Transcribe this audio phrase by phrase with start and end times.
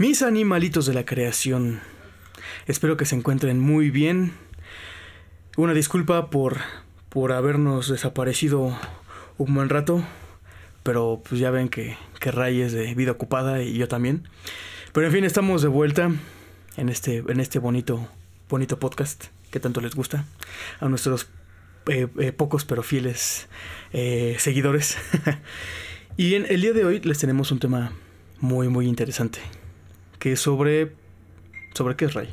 [0.00, 1.80] Mis animalitos de la creación.
[2.66, 4.32] Espero que se encuentren muy bien.
[5.58, 6.56] Una disculpa por,
[7.10, 8.74] por habernos desaparecido
[9.36, 10.02] un buen rato.
[10.84, 14.26] Pero pues ya ven que, que Ray es de vida ocupada y yo también.
[14.94, 16.10] Pero en fin, estamos de vuelta
[16.78, 18.08] en este, en este bonito,
[18.48, 20.24] bonito podcast que tanto les gusta.
[20.80, 21.28] A nuestros
[21.88, 23.48] eh, eh, pocos pero fieles
[23.92, 24.96] eh, seguidores.
[26.16, 27.92] y en el día de hoy les tenemos un tema
[28.40, 29.40] muy, muy interesante.
[30.20, 30.92] Que es sobre.
[31.74, 32.28] ¿Sobre qué es Ray?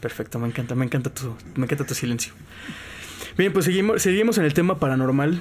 [0.00, 2.34] Perfecto, me encanta, me encanta tu, me encanta tu silencio.
[3.36, 5.40] Bien, pues seguimos, seguimos en el tema paranormal.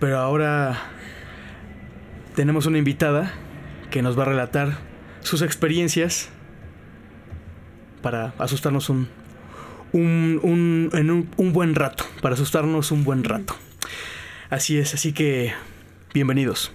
[0.00, 0.90] Pero ahora
[2.34, 3.34] tenemos una invitada
[3.90, 4.78] que nos va a relatar
[5.20, 6.30] sus experiencias
[8.00, 9.08] para asustarnos un,
[9.92, 13.54] un, un, en un, un buen rato, para asustarnos un buen rato.
[14.48, 15.52] Así es, así que
[16.14, 16.72] bienvenidos.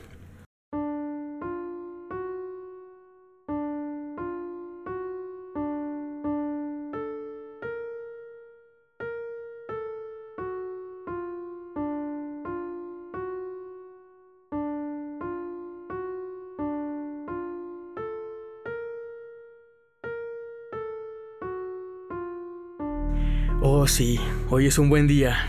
[23.86, 24.20] Oh sí,
[24.50, 25.48] hoy es un buen día,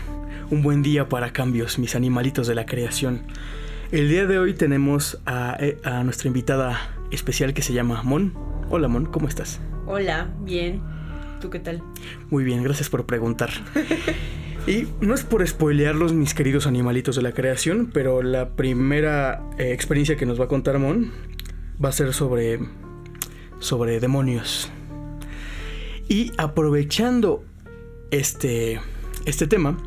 [0.51, 3.23] un buen día para cambios, mis animalitos de la creación.
[3.91, 6.79] El día de hoy tenemos a, eh, a nuestra invitada
[7.09, 8.35] especial que se llama Mon.
[8.69, 9.59] Hola Mon, ¿cómo estás?
[9.87, 10.83] Hola, bien.
[11.41, 11.81] ¿Tú qué tal?
[12.29, 13.49] Muy bien, gracias por preguntar.
[14.67, 19.71] Y no es por spoilearlos, mis queridos animalitos de la creación, pero la primera eh,
[19.71, 21.11] experiencia que nos va a contar Mon
[21.83, 22.59] va a ser sobre,
[23.57, 24.69] sobre demonios.
[26.07, 27.43] Y aprovechando
[28.11, 28.79] este,
[29.25, 29.77] este tema,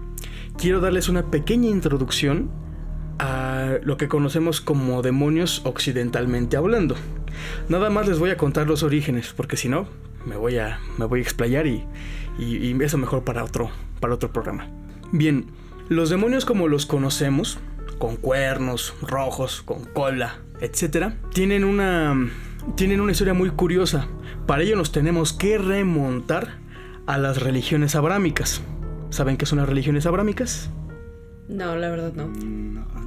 [0.59, 2.51] quiero darles una pequeña introducción
[3.19, 6.97] a lo que conocemos como demonios occidentalmente hablando.
[7.69, 9.87] Nada más les voy a contar los orígenes, porque si no,
[10.27, 11.85] me voy a, me voy a explayar y,
[12.81, 14.69] eso mejor para otro, para otro programa.
[15.13, 15.47] Bien,
[15.89, 17.59] los demonios como los conocemos,
[17.99, 22.31] con cuernos, rojos, con cola, etc., tienen una,
[22.77, 24.09] tienen una historia muy curiosa.
[24.47, 26.60] Para ello nos tenemos que remontar
[27.11, 28.63] a las religiones abrámicas.
[29.11, 30.71] ¿Saben qué son las religiones abrámicas?
[31.49, 32.31] No, la verdad no.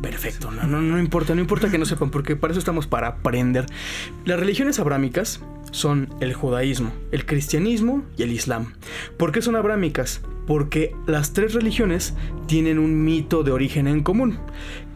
[0.02, 3.08] Perfecto, no, no, no importa, no importa que no sepan, porque para eso estamos para
[3.08, 3.66] aprender.
[4.26, 5.40] Las religiones abrámicas
[5.72, 8.74] son el judaísmo, el cristianismo y el islam.
[9.16, 10.22] ¿Por qué son abrámicas?
[10.46, 12.16] Porque las tres religiones
[12.46, 14.38] tienen un mito de origen en común,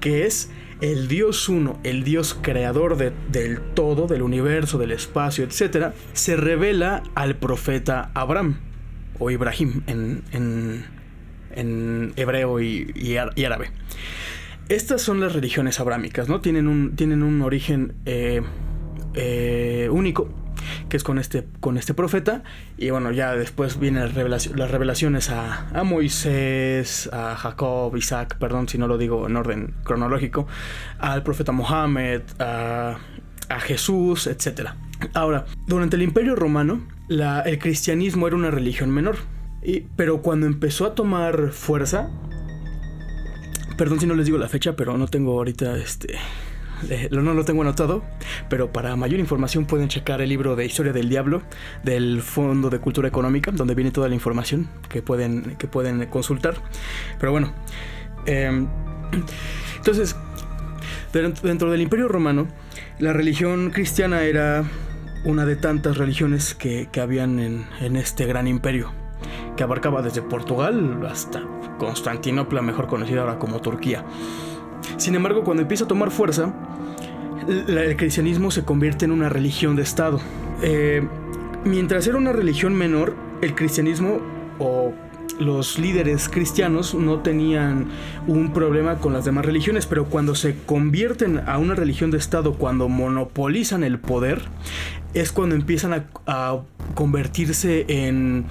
[0.02, 0.52] que es
[0.82, 6.36] el Dios uno, el Dios creador de- del todo, del universo, del espacio, etc., se
[6.36, 8.58] revela al profeta Abraham,
[9.20, 10.86] o Ibrahim en, en-
[11.56, 13.72] en hebreo y- y árabe.
[14.70, 16.42] Estas son las religiones abrámicas, ¿no?
[16.42, 18.42] Tienen un, tienen un origen eh,
[19.14, 20.30] eh, único,
[20.90, 22.44] que es con este, con este profeta.
[22.78, 28.78] Y bueno, ya después vienen las revelaciones a, a Moisés, a Jacob, Isaac, perdón si
[28.78, 30.48] no lo digo en orden cronológico,
[31.00, 32.98] al profeta Mohammed, a,
[33.50, 34.72] a Jesús, etc.
[35.14, 39.18] Ahora, durante el Imperio Romano, el cristianismo era una religión menor.
[39.96, 42.10] Pero cuando empezó a tomar fuerza,
[43.78, 46.16] Perdón si no les digo la fecha, pero no tengo ahorita este.
[46.90, 48.04] eh, no lo tengo anotado,
[48.50, 51.44] pero para mayor información pueden checar el libro de Historia del Diablo
[51.84, 56.56] del Fondo de Cultura Económica, donde viene toda la información que pueden, que pueden consultar.
[57.20, 57.54] Pero bueno,
[58.26, 58.68] em,
[59.78, 60.16] entonces,
[61.14, 62.48] dentro del Imperio Romano,
[62.98, 64.66] la religión cristiana era
[65.24, 68.92] una de tantas religiones que, que habían en, en este gran imperio,
[69.56, 71.44] que abarcaba desde Portugal hasta
[71.78, 74.04] Constantinopla, mejor conocida ahora como Turquía.
[74.98, 76.54] Sin embargo, cuando empieza a tomar fuerza,
[77.48, 80.20] el cristianismo se convierte en una religión de Estado.
[80.62, 81.08] Eh,
[81.64, 84.20] mientras era una religión menor, el cristianismo
[84.60, 84.94] o
[85.40, 87.88] los líderes cristianos no tenían
[88.26, 92.54] un problema con las demás religiones, pero cuando se convierten a una religión de Estado,
[92.54, 94.42] cuando monopolizan el poder,
[95.22, 96.62] es cuando empiezan a,
[96.94, 98.46] convertirse en,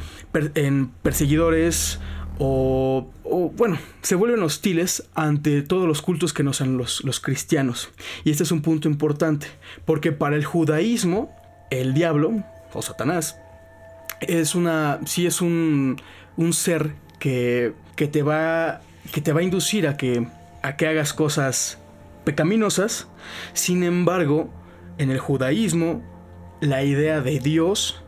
[0.55, 1.99] en perseguidores
[2.39, 7.19] o, o, bueno, se vuelven hostiles ante todos los cultos que no sean los, los
[7.19, 7.91] cristianos.
[8.25, 9.49] Y este es un punto importante,
[9.85, 11.35] porque para el judaísmo,
[11.71, 13.39] el diablo o Satanás
[14.21, 16.01] es una, sí es un,
[16.37, 18.81] un ser que, que te va,
[19.13, 20.27] que te va a inducir a que,
[20.63, 21.79] a que hagas cosas
[22.25, 23.09] pecaminosas.
[23.55, 24.51] Sin embargo,
[24.99, 26.03] en el judaísmo,
[26.61, 28.03] la idea de Dios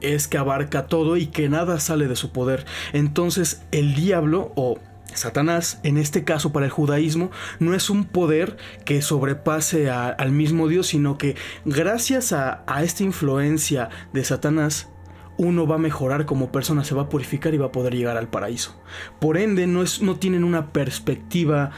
[0.00, 2.64] es que abarca todo y que nada sale de su poder.
[2.92, 4.78] Entonces el diablo o
[5.14, 10.68] Satanás, en este caso para el judaísmo, no es un poder que sobrepase al mismo
[10.68, 14.88] Dios, sino que gracias a, esta influencia de Satanás,
[15.36, 18.16] uno va a mejorar como persona, se va a purificar y va a poder llegar
[18.16, 18.80] al paraíso.
[19.20, 21.70] Por ende, no, es, no tienen una perspectiva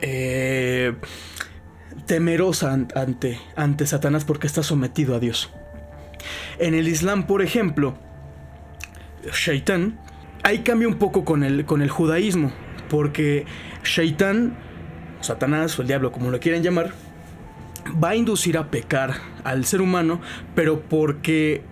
[0.00, 0.94] eh,
[2.06, 5.50] temerosa ante, ante Satanás porque está sometido a Dios.
[6.58, 7.94] En el Islam, por ejemplo,
[9.32, 9.98] Shaitán
[10.42, 12.52] ahí cambia un poco con el, con el judaísmo,
[12.88, 13.46] porque
[13.84, 14.56] Shaitán,
[15.20, 16.92] Satanás o el diablo, como lo quieran llamar,
[18.02, 19.14] va a inducir a pecar
[19.44, 20.20] al ser humano,
[20.54, 21.62] pero porque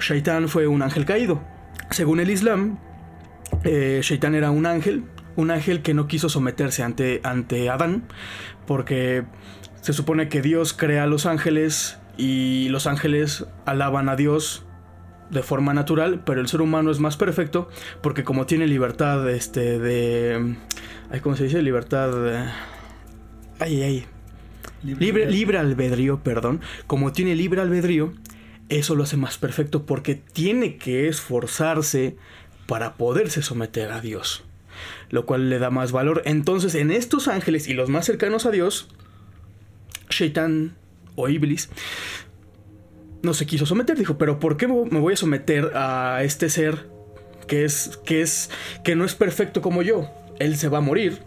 [0.00, 1.40] Shaitán fue un ángel caído.
[1.90, 2.78] Según el Islam,
[3.64, 5.04] eh, Shaitán era un ángel,
[5.36, 8.04] un ángel que no quiso someterse ante, ante Adán,
[8.68, 9.24] porque
[9.80, 14.64] se supone que Dios crea a los ángeles y los ángeles alaban a Dios
[15.30, 17.68] de forma natural, pero el ser humano es más perfecto
[18.02, 20.56] porque como tiene libertad este de
[21.22, 21.62] ¿cómo se dice?
[21.62, 22.10] libertad
[23.58, 24.06] ay ay
[24.82, 28.12] libre, libre albedrío, perdón, como tiene libre albedrío,
[28.68, 32.16] eso lo hace más perfecto porque tiene que esforzarse
[32.66, 34.44] para poderse someter a Dios,
[35.10, 36.22] lo cual le da más valor.
[36.24, 38.88] Entonces, en estos ángeles y los más cercanos a Dios,
[40.10, 40.76] Shaitan
[41.16, 41.70] o Iblis
[43.22, 43.96] no se quiso someter.
[43.98, 46.86] Dijo, pero ¿por qué me voy a someter a este ser
[47.46, 48.50] que es, que es,
[48.84, 50.08] que no es perfecto como yo?
[50.38, 51.20] Él se va a morir.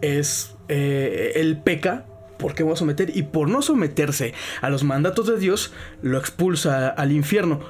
[0.00, 2.06] Es, eh, él peca.
[2.38, 3.16] ¿Por qué voy a someter?
[3.16, 5.72] Y por no someterse a los mandatos de Dios,
[6.02, 7.60] lo expulsa al infierno.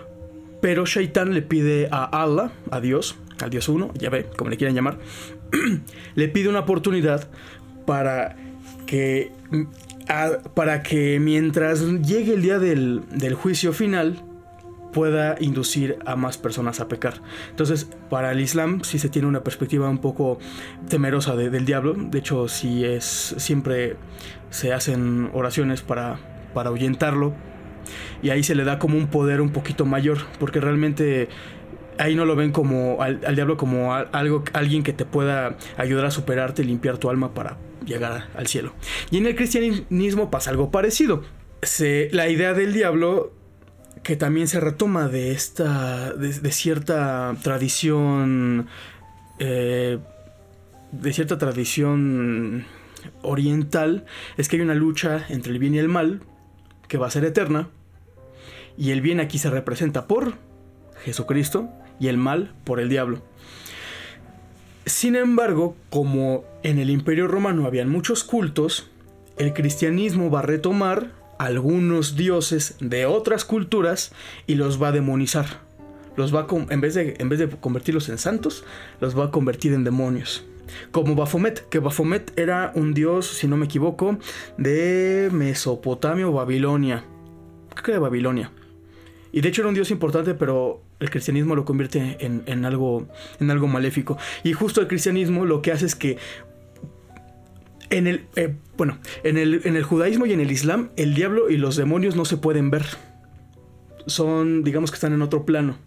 [0.61, 4.57] Pero Shaitan le pide a Allah, a Dios, al Dios uno, ya ve, como le
[4.57, 4.99] quieran llamar,
[6.15, 7.29] le pide una oportunidad
[7.87, 8.37] para
[8.87, 9.33] que
[10.55, 14.23] para que mientras llegue el día del, juicio final
[14.93, 17.21] pueda inducir a más personas a pecar.
[17.51, 20.39] Entonces, para el Islam sí se tiene una perspectiva un poco
[20.89, 21.93] temerosa del diablo.
[21.95, 23.97] De hecho, sí es siempre
[24.49, 26.19] se hacen oraciones para,
[26.55, 27.35] para ahuyentarlo.
[28.23, 31.29] Y ahí se le da como un poder un poquito mayor, porque realmente
[31.99, 36.11] ahí no lo ven como al, diablo como algo, alguien que te pueda ayudar a
[36.11, 38.73] superarte y limpiar tu alma para llegar al cielo.
[39.11, 41.23] Y en el cristianismo pasa algo parecido.
[42.13, 43.33] la idea del diablo
[44.03, 48.69] que también se retoma de esta de, cierta tradición
[49.39, 49.99] eh,
[50.93, 52.65] de cierta tradición
[53.23, 54.07] oriental
[54.37, 56.23] es que hay una lucha entre el bien y el mal
[56.87, 57.69] que va a ser eterna
[58.77, 60.35] y el bien aquí se representa por
[61.05, 61.69] Jesucristo
[62.01, 63.23] y el mal por el diablo
[64.89, 68.91] sin embargo, como en el Imperio Romano habían muchos cultos,
[69.37, 74.13] el cristianismo va a retomar algunos dioses de otras culturas
[74.47, 75.47] y los va a demonizar.
[76.17, 78.65] Los va en, vez de, en vez de convertirlos en santos,
[79.01, 80.47] los va a convertir en demonios.
[80.91, 84.19] Como Baphomet, que Baphomet era un dios, si no me equivoco,
[84.57, 87.05] de Mesopotamia o Babilonia.
[87.75, 88.51] Creo que de Babilonia.
[89.33, 93.07] Y de hecho era un dios importante, pero el cristianismo lo convierte en, algo,
[93.41, 94.19] en algo maléfico.
[94.43, 96.19] Y justo el cristianismo lo que hace es que
[97.91, 101.51] en el, eh, bueno, en el, en el judaísmo y en el islam, el diablo
[101.51, 102.85] y los demonios no se pueden ver.
[104.07, 105.79] Son, digamos que están en otro plano.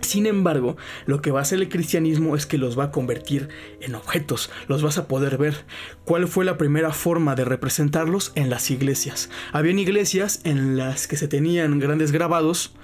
[0.00, 0.76] Sin embargo,
[1.06, 3.48] lo que va a hacer el cristianismo es que los va a convertir
[3.80, 5.64] en objetos, los vas a poder ver.
[6.04, 8.30] ¿Cuál fue la primera forma de representarlos?
[8.34, 9.30] En las iglesias.
[9.50, 12.74] Habían iglesias en las que se tenían grandes grabados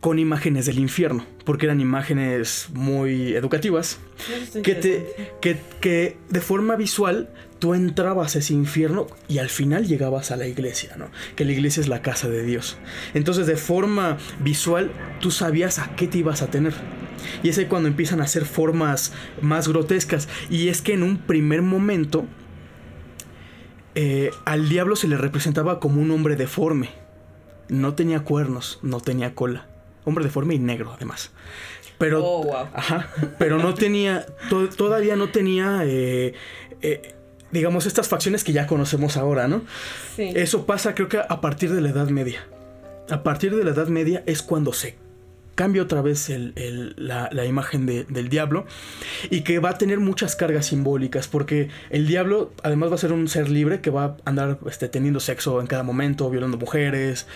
[0.00, 3.98] con imágenes del infierno, porque eran imágenes muy educativas,
[4.62, 5.06] que, te,
[5.40, 7.28] que, que, de forma visual
[7.58, 11.10] tú entrabas a ese infierno y al final llegabas a la iglesia, ¿no?
[11.34, 12.76] Que la iglesia es la casa de Dios.
[13.14, 16.74] Entonces de forma visual tú sabías a qué te ibas a tener.
[17.42, 19.12] Y es ahí cuando empiezan a hacer formas
[19.42, 20.28] más grotescas.
[20.48, 22.26] Y es que en un primer momento
[23.96, 26.90] eh, al diablo se le representaba como un hombre deforme.
[27.68, 29.66] No tenía cuernos, no tenía cola
[30.04, 31.30] hombre deforme y negro además.
[31.98, 32.68] Pero, oh,
[33.38, 34.26] pero no tenía,
[34.76, 36.32] todavía no tenía, eh,
[36.80, 37.14] eh,
[37.50, 39.62] digamos, estas facciones que ya conocemos ahora, ¿no?
[40.14, 40.30] Sí.
[40.34, 42.46] Eso pasa creo que a partir de la Edad Media.
[43.10, 44.96] A partir de la Edad Media es cuando se
[45.58, 48.64] cambia otra vez la, imagen del diablo
[49.28, 53.12] y que va a tener muchas cargas simbólicas porque el diablo además va a ser
[53.12, 57.26] un ser libre que va a andar este, teniendo sexo en cada momento, violando mujeres,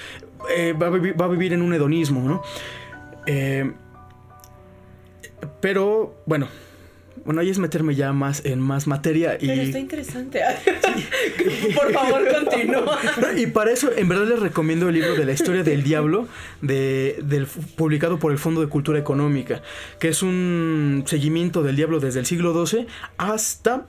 [0.51, 2.43] eh, va, a vivir, en un hedonismo, ¿no?
[3.27, 3.73] Eh,
[5.61, 6.49] pero bueno,
[7.25, 9.47] Bueno, ahí es meterme ya más en más materia y...
[9.47, 10.41] Pero está interesante.
[11.77, 12.99] Por favor, continúa.
[13.37, 16.27] Y para eso, en verdad les recomiendo el libro de la historia del diablo,
[16.63, 17.47] de, del,
[17.77, 19.63] publicado por el Fondo de Cultura Económica,
[20.01, 22.87] que es un seguimiento del diablo desde el siglo XII
[23.19, 23.87] hasta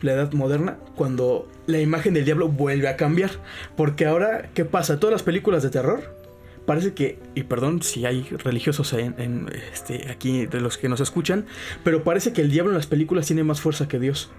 [0.00, 3.30] la edad moderna, cuando la imagen del diablo vuelve a cambiar.
[3.76, 4.98] Porque ahora, ¿qué pasa?
[4.98, 6.22] Todas las películas de terror
[6.66, 11.46] parece que, y perdón si hay religiosos en, este, aquí de los que nos escuchan,
[11.84, 14.30] pero parece que el diablo en las películas tiene más fuerza que Dios.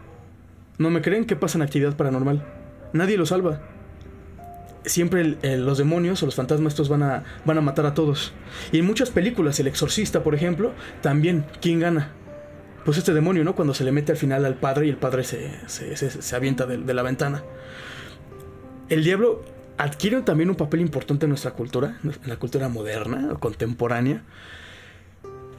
[0.78, 2.44] ¿No me creen que pasa en actividad paranormal?
[2.94, 3.62] Nadie lo salva.
[4.86, 8.34] Siempre los demonios o los fantasmas estos van a, van a matar a todos.
[8.72, 12.12] Y en muchas películas, El Exorcista, por ejemplo, también, ¿quién gana?
[12.86, 13.56] Pues este demonio, ¿no?
[13.56, 16.78] Cuando se le mete al final al padre y el padre se, se, avienta de,
[16.78, 17.44] de la ventana.
[18.90, 19.44] El diablo
[19.78, 24.24] adquiere también un papel importante en nuestra cultura, en la cultura moderna o contemporánea.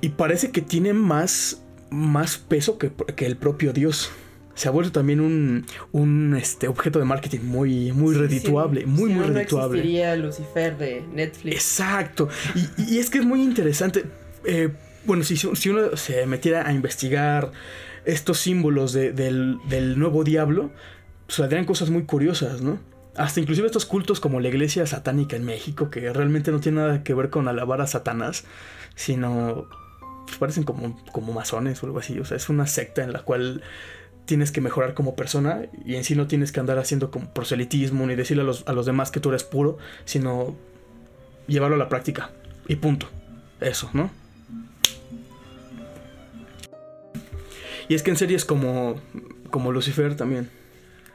[0.00, 4.11] Y parece que tiene más, más peso que, el propio Dios.
[4.54, 9.25] Se ha vuelto también un, un este, objeto de marketing muy, muy redituable, muy, muy
[9.25, 9.78] redituable.
[9.78, 11.54] No existiría Lucifer de Netflix.
[11.57, 12.28] Exacto.
[12.76, 14.04] Y, es que es muy interesante.
[14.45, 14.71] Eh,
[15.06, 17.52] bueno, si, si, uno se metiera a investigar
[18.04, 20.70] estos símbolos del, del nuevo diablo,
[21.28, 22.78] saldrían cosas muy curiosas, ¿no?
[23.16, 27.02] hasta inclusive estos cultos como la iglesia satánica en México, que realmente no tiene nada
[27.02, 28.44] que ver con alabar a Satanás,
[28.96, 29.68] sino
[30.26, 32.18] pues, parecen como, como masones o algo así.
[32.18, 33.62] O sea, es una secta en la cual
[34.25, 38.06] tienes que mejorar como persona y en sí no tienes que andar haciendo como proselitismo
[38.06, 40.56] ni decirle a los, a los demás que tú eres puro, sino
[41.46, 42.30] llevarlo a la práctica.
[42.66, 43.08] Y punto.
[43.61, 44.11] Eso, ¿no?
[47.88, 49.00] Y es que en series como,
[49.50, 50.49] como Lucifer también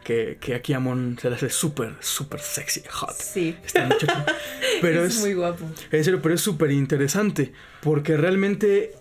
[0.04, 3.14] que, aquí Amon se le hace súper, súper sexy, hot.
[3.14, 3.56] Sí.
[4.82, 5.66] Pero es, muy guapo.
[5.92, 7.52] En serio, pero es súper interesante.
[7.82, 8.94] Porque realmente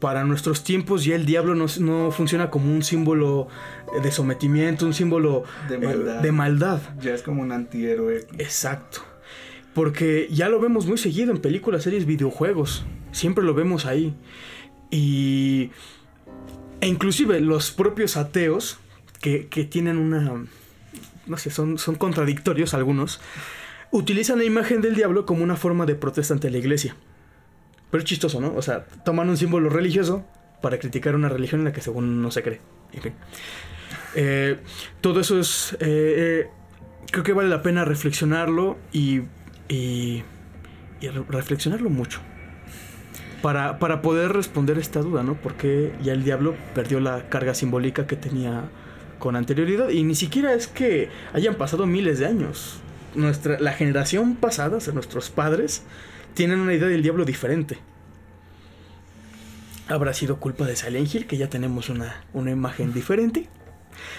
[0.00, 3.48] para nuestros tiempos ya el diablo no, funciona como un símbolo
[4.02, 6.20] de sometimiento, un símbolo de maldad.
[6.20, 6.80] de maldad.
[7.00, 8.26] Ya es como un antihéroe.
[8.38, 9.02] Exacto.
[9.74, 12.84] Porque ya lo vemos muy seguido en películas, series, videojuegos.
[13.12, 14.14] Siempre lo vemos ahí.
[14.90, 15.70] Y...
[16.80, 18.78] E inclusive los propios ateos
[19.20, 20.44] que, tienen una...
[21.26, 23.20] No sé, son, son contradictorios algunos.
[23.90, 26.94] Utilizan la imagen del diablo como una forma de protesta ante la iglesia.
[27.90, 28.54] Pero es chistoso, ¿no?
[28.54, 30.24] O sea, toman un símbolo religioso
[30.60, 32.60] para criticar una religión en la que según no se cree.
[32.92, 33.12] En fin.
[34.14, 34.58] Eh,
[35.00, 35.72] todo eso es...
[35.74, 36.50] Eh, eh,
[37.10, 39.22] creo que vale la pena reflexionarlo y,
[39.68, 40.22] y,
[41.00, 42.20] y reflexionarlo mucho.
[43.42, 45.34] Para, para, poder responder esta duda, ¿no?
[45.34, 48.64] Porque ya el diablo perdió la carga simbólica que tenía
[49.18, 52.80] con anterioridad y ni siquiera es que hayan pasado miles de años.
[53.14, 55.84] Nuestra, la generación pasada, o sea, nuestros padres,
[56.34, 57.78] tienen una idea del diablo diferente.
[59.88, 63.48] ¿Habrá sido culpa de Silent que ya tenemos una, una imagen diferente?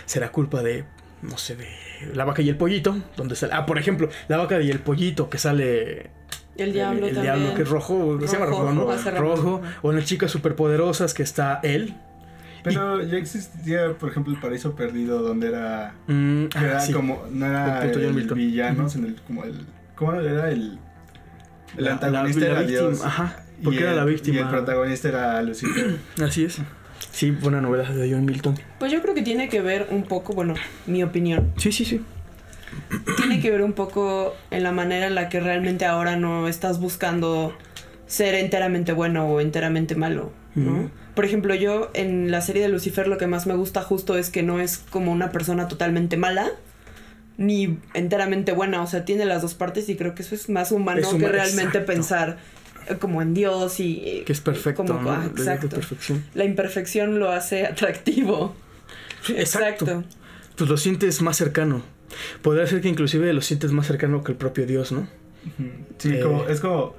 [0.05, 0.85] ¿Será culpa de,
[1.21, 1.67] no sé, de
[2.13, 2.97] la vaca y el pollito?
[3.17, 6.09] Donde sale, ah, por ejemplo, la vaca y el pollito que sale
[6.57, 9.11] el diablo el, diablo que es rojo, se llama rojo, ¿no?
[9.19, 9.61] Rojo.
[9.81, 11.95] O en las chicas superpoderosas que está él,
[12.67, 15.95] pero ya existía, por ejemplo, el Paraíso Perdido, donde era.
[16.07, 17.25] Mm, era como.
[17.31, 19.65] No era el, villano, sino el, como el.
[19.95, 20.51] ¿Cómo era?
[20.51, 20.79] El.
[21.77, 23.03] El antagonista era Dios.
[23.03, 23.43] Ajá.
[23.63, 24.37] Porque era la víctima.
[24.37, 25.97] Y el protagonista era Lucifer.
[26.23, 26.59] Así es.
[27.11, 28.55] Sí, buena novela de John Milton.
[28.79, 30.53] Pues yo creo que tiene que ver un poco, bueno,
[30.85, 31.53] mi opinión.
[31.57, 32.01] Sí, sí, sí.
[33.17, 36.79] Tiene que ver un poco en la manera en la que realmente ahora no estás
[36.79, 37.55] buscando
[38.07, 40.89] ser enteramente bueno o enteramente malo, ¿no?
[41.13, 44.29] Por ejemplo, yo en la serie de Lucifer lo que más me gusta justo es
[44.29, 46.51] que no es como una persona totalmente mala
[47.37, 50.71] ni enteramente buena, o sea, tiene las dos partes y creo que eso es más
[50.71, 52.37] humano que realmente pensar
[52.99, 55.79] como en Dios y eh, que es perfecto, como, ah, exacto.
[56.33, 58.55] La imperfección lo hace atractivo.
[59.29, 60.03] exacto.
[60.55, 61.83] Pues lo sientes más cercano.
[62.41, 65.07] Podría ser que inclusive lo sientes más cercano que el propio Dios, ¿no?
[65.97, 66.95] Sí, como, es como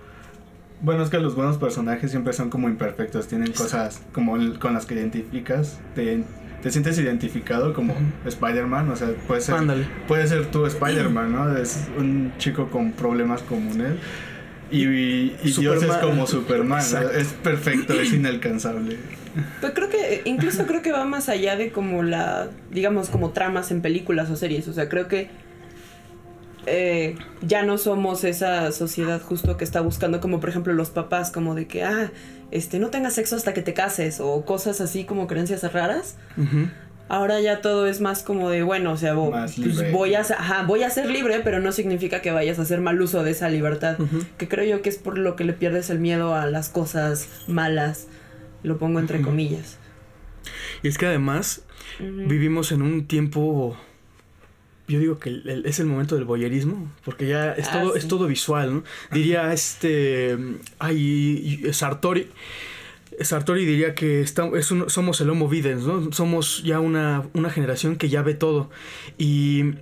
[0.81, 4.87] bueno, es que los buenos personajes siempre son como imperfectos, tienen cosas como con las
[4.87, 6.23] que identificas, te,
[6.63, 9.57] te sientes identificado como Spider-Man, o sea, puede ser,
[10.07, 11.57] puede ser tú Spider-Man, ¿no?
[11.57, 13.95] Es un chico con problemas comunes.
[14.71, 16.85] Y, y, Dios es como Superman,
[17.15, 18.99] es perfecto, es inalcanzable.
[19.61, 23.71] Pues creo que, incluso creo que va más allá de como la, digamos, como tramas
[23.71, 25.31] en películas o series, o sea, creo que
[26.71, 31.31] eh, ya no somos esa sociedad justo que está buscando como por ejemplo los papás
[31.31, 32.11] como de que ah
[32.51, 36.17] este no tengas sexo hasta que te cases o cosas así como creencias raras.
[37.09, 40.27] Ahora ya todo es más como de bueno o sea pues voy a
[40.67, 43.49] voy a ser libre pero no significa que vayas a hacer mal uso de esa
[43.49, 43.97] libertad
[44.37, 47.29] que creo yo que es por lo que le pierdes el miedo a las cosas
[47.47, 48.09] malas
[48.69, 49.79] lo pongo entre comillas
[50.83, 51.63] Y es que además
[51.99, 53.77] vivimos en un tiempo
[54.87, 58.27] yo digo que es el momento del boyerismo, porque ya es ah, todo, es todo
[58.27, 58.85] visual, ¿no?
[59.13, 60.39] Diría este,
[60.79, 62.31] ay, Sartori,
[63.21, 66.13] Sartori diría que somos el Homo Videns, ¿no?
[66.13, 68.71] Somos ya una, una generación que ya ve todo.
[69.19, 69.75] Y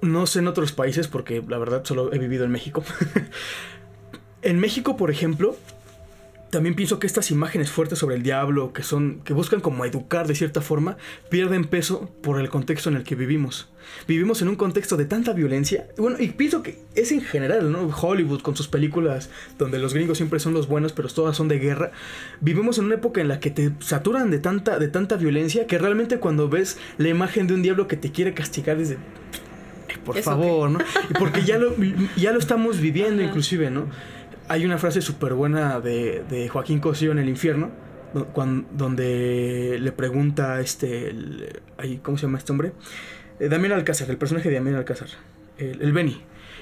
[0.00, 2.84] no sé en otros países, porque la verdad solo he vivido en México.
[4.42, 5.56] en México, por ejemplo,
[6.52, 10.26] también pienso que estas imágenes fuertes sobre el diablo, que son, que buscan como educar
[10.26, 10.98] de cierta forma,
[11.30, 13.70] pierden peso por el contexto en el que vivimos.
[14.06, 15.88] Vivimos en un contexto de tanta violencia.
[15.96, 17.88] Bueno, y pienso que es en general, ¿no?
[17.88, 21.58] Hollywood con sus películas donde los gringos siempre son los buenos, pero todas son de
[21.58, 21.90] guerra.
[22.42, 25.78] Vivimos en una época en la que te saturan de tanta, de tanta violencia que
[25.78, 28.98] realmente cuando ves la imagen de un diablo que te quiere castigar desde
[30.04, 30.80] por favor, ¿no?
[31.18, 31.74] Porque ya lo,
[32.16, 33.86] ya lo estamos viviendo inclusive, ¿no?
[34.48, 37.70] Hay una frase súper buena de, Joaquín Cosío en El Infierno,
[38.72, 41.14] donde le pregunta este,
[42.02, 42.72] ¿cómo se llama este hombre?
[43.40, 45.08] Eh, Damián Alcázar, el personaje de Damián Alcázar,
[45.58, 46.20] el, el Benny.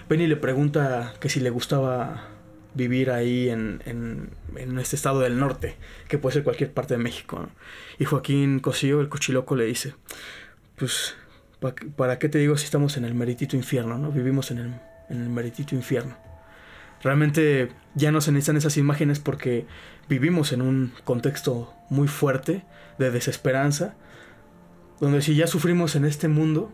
[0.09, 2.29] Benny le pregunta que si le gustaba
[2.75, 5.77] vivir ahí en, en, este estado del norte,
[6.09, 7.49] que puede ser cualquier parte de México.
[7.99, 9.95] Y Joaquín Cosío, el cochiloco, le dice,
[10.77, 11.17] pues,
[11.97, 13.99] ¿para qué te digo si estamos en el meritito infierno?
[13.99, 14.11] ¿no?
[14.13, 14.75] Vivimos en el,
[15.09, 16.17] en el meritito infierno.
[17.03, 19.67] Realmente ya no se necesitan esas imágenes porque
[20.09, 22.63] vivimos en un contexto muy fuerte
[22.99, 23.95] de desesperanza,
[25.01, 26.71] donde si ya sufrimos en este mundo,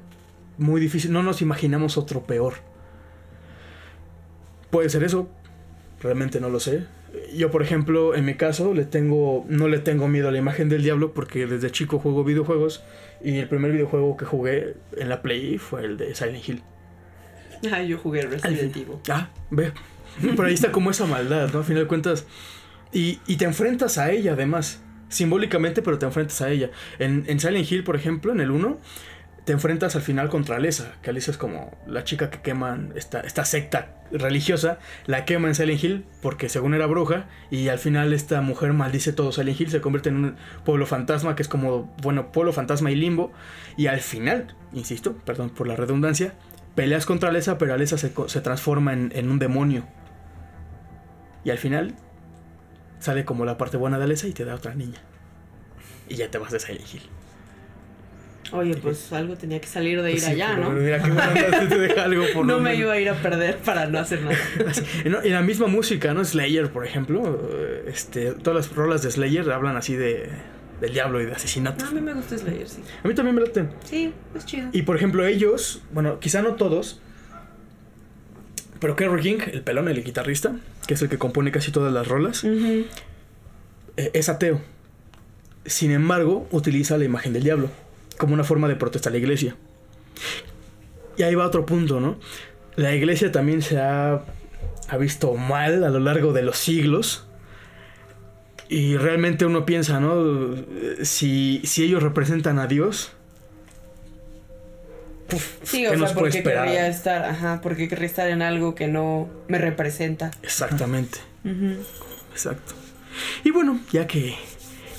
[0.59, 2.55] muy difícil, no nos imaginamos otro peor.
[4.71, 5.29] Puede ser eso,
[6.03, 6.87] realmente no lo sé.
[7.35, 10.69] Yo, por ejemplo, en mi caso, le tengo, no le tengo miedo a la imagen
[10.69, 12.83] del diablo porque desde chico juego videojuegos
[13.23, 16.63] y el primer videojuego que jugué en la Play fue el de Silent Hill.
[17.73, 18.97] Ah, yo jugué Resident Evil.
[19.09, 19.73] Ah, ve,
[20.21, 21.61] pero ahí está como esa maldad, ¿no?
[21.61, 22.27] Al final de cuentas.
[22.93, 24.83] Y, te enfrentas a ella, además.
[25.09, 26.71] Simbólicamente, pero te enfrentas a ella.
[26.99, 28.79] En, en Silent Hill, por ejemplo, en el 1,
[29.47, 30.97] te enfrentas al final contra Alessa.
[31.03, 35.55] Que Alessa es como la chica que queman, esta, esta secta religiosa, la quema en
[35.55, 37.29] Silent Hill porque según era bruja.
[37.49, 41.37] Y al final esta mujer maldice todo Silent Hill, se convierte en un pueblo fantasma,
[41.37, 43.33] que es como, bueno, pueblo fantasma y limbo.
[43.77, 46.35] Y al final, insisto, perdón por la redundancia,
[46.75, 49.87] peleas contra Alessa, pero Alessa se, se transforma en, en un demonio
[51.47, 51.95] y al final
[52.99, 54.99] sale como la parte buena de Alessa y te da otra niña.
[56.09, 57.03] Y ya te vas de Silent Hill.
[58.51, 60.71] Oye, pues algo tenía que salir de ir allá, ¿no?
[60.71, 63.87] Mira qué buena te deja algo por No me iba a ir a perder para
[63.87, 64.37] no hacer nada.
[65.25, 66.25] Y la misma música, ¿no?
[66.25, 67.41] Slayer, por ejemplo.
[67.87, 70.29] Este, todas las rolas de Slayer hablan así de
[70.81, 71.85] del diablo y de asesinato.
[71.85, 72.83] A mí me gusta Slayer, sí.
[73.05, 73.69] A mí también me late.
[73.85, 74.69] Sí, es chido.
[74.73, 77.01] Y por ejemplo, ellos, bueno, quizá no todos,
[78.81, 82.07] pero Kerry King, el pelón, el guitarrista, que es el que compone casi todas las
[82.07, 82.87] rolas, eh,
[83.97, 84.61] es ateo.
[85.65, 87.71] Sin embargo, utiliza la imagen del diablo
[88.19, 89.57] como una forma de protesta a la iglesia.
[91.17, 92.19] Y ahí va otro punto, ¿no?
[92.77, 94.25] La iglesia también se ha,
[94.89, 97.27] ha visto mal a lo largo de los siglos.
[98.69, 100.55] Y realmente uno piensa, ¿no?
[101.03, 103.13] Si, si ellos representan a Dios,
[105.63, 109.59] sí, o sea, porque querría estar, ajá, porque querría estar en algo que no me
[109.59, 110.31] representa.
[110.43, 111.19] Exactamente.
[112.33, 112.75] Exacto.
[113.45, 114.35] Y bueno, ya que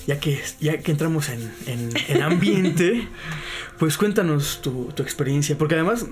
[0.05, 3.07] ya que ya que entramos en, en, ambiente,
[3.79, 6.05] pues cuéntanos tu, experiencia, porque además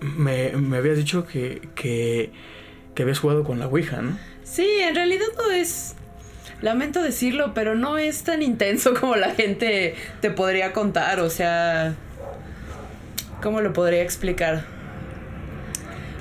[0.00, 2.30] me, me habías dicho que, que,
[2.94, 4.18] que habías jugado con la Ouija, ¿no?
[4.44, 5.94] Sí, en realidad no es
[6.62, 11.94] lamento decirlo, pero no es tan intenso como la gente te podría contar, o sea,
[13.42, 14.64] ¿Cómo lo podría explicar?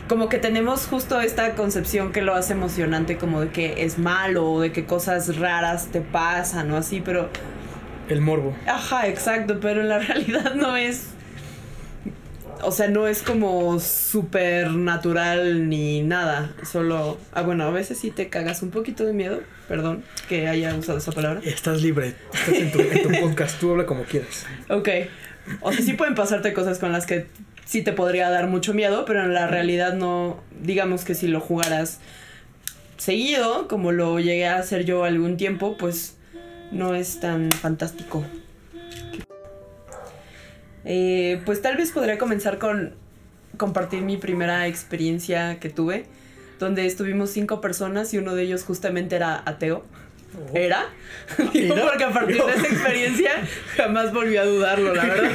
[0.10, 4.52] Como que tenemos justo esta concepción que lo hace emocionante, como de que es malo,
[4.52, 7.30] o de que cosas raras te pasan o así, pero...
[8.10, 8.56] El morbo.
[8.68, 11.10] Ajá, exacto, pero en la realidad no es...
[12.64, 16.54] O sea, no es como súper natural ni nada.
[16.64, 17.18] Solo.
[17.34, 19.42] Ah, bueno, a veces sí te cagas un poquito de miedo.
[19.68, 21.42] Perdón que haya usado esa palabra.
[21.44, 22.14] Estás libre.
[22.34, 23.60] Estás en tu, en tu podcast.
[23.60, 24.46] Tú habla como quieras.
[24.70, 24.90] Ok.
[25.62, 27.28] O sea, sí pueden pasarte cosas con las que
[27.66, 31.40] sí te podría dar mucho miedo, pero en la realidad no, digamos que si lo
[31.40, 32.00] jugaras
[32.98, 36.18] seguido, como lo llegué a hacer yo algún tiempo, pues
[36.72, 38.24] no es tan fantástico.
[40.86, 42.94] Eh, pues tal vez podría comenzar con
[43.58, 46.06] compartir mi primera experiencia que tuve,
[46.60, 49.84] donde estuvimos cinco personas y uno de ellos justamente era ateo.
[50.54, 50.90] Era.
[51.38, 53.32] porque a partir de esa experiencia
[53.78, 55.32] jamás volví a dudarlo, la verdad.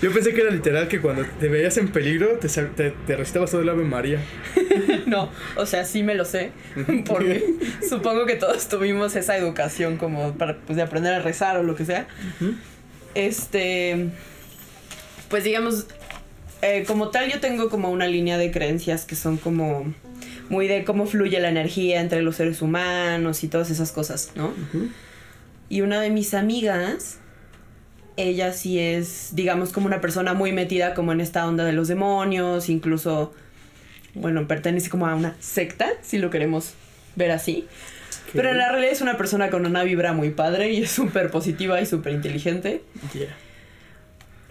[0.00, 3.50] Yo pensé que era literal que cuando te veías en peligro te, te, te recitabas
[3.50, 4.18] todo el Ave María.
[5.06, 6.52] no, o sea, sí me lo sé.
[7.06, 7.44] Porque
[7.88, 11.74] supongo que todos tuvimos esa educación como para pues, de aprender a rezar o lo
[11.74, 12.06] que sea.
[13.14, 14.08] Este.
[15.28, 15.86] Pues digamos,
[16.62, 19.92] eh, como tal, yo tengo como una línea de creencias que son como
[20.48, 24.52] muy de cómo fluye la energía entre los seres humanos y todas esas cosas, ¿no?
[25.68, 27.18] Y una de mis amigas,
[28.16, 31.88] ella sí es, digamos, como una persona muy metida como en esta onda de los
[31.88, 33.32] demonios, incluso,
[34.14, 36.74] bueno, pertenece como a una secta, si lo queremos
[37.16, 37.66] ver así.
[38.34, 41.30] Pero en la realidad es una persona con una vibra muy padre y es súper
[41.30, 42.82] positiva y súper inteligente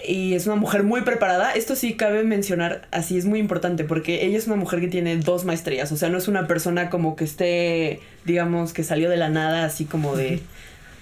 [0.07, 1.51] y es una mujer muy preparada.
[1.51, 5.17] Esto sí cabe mencionar, así es muy importante, porque ella es una mujer que tiene
[5.17, 9.17] dos maestrías, o sea, no es una persona como que esté, digamos, que salió de
[9.17, 10.41] la nada, así como de,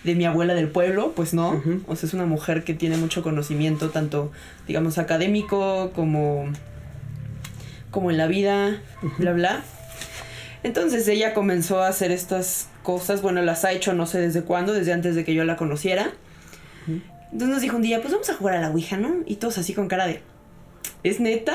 [0.04, 3.24] de mi abuela del pueblo, pues no, o sea, es una mujer que tiene mucho
[3.24, 4.32] conocimiento, tanto,
[4.68, 6.46] digamos, académico como,
[7.92, 8.82] como en la vida,
[9.18, 9.64] bla, bla.
[10.62, 14.74] Entonces ella comenzó a hacer estas cosas, bueno, las ha hecho no sé desde cuándo,
[14.74, 16.12] desde antes de que yo la conociera.
[17.32, 19.18] Entonces nos dijo un día, pues vamos a jugar a la Ouija, ¿no?
[19.26, 20.22] Y todos así con cara de,
[21.04, 21.54] ¿es neta?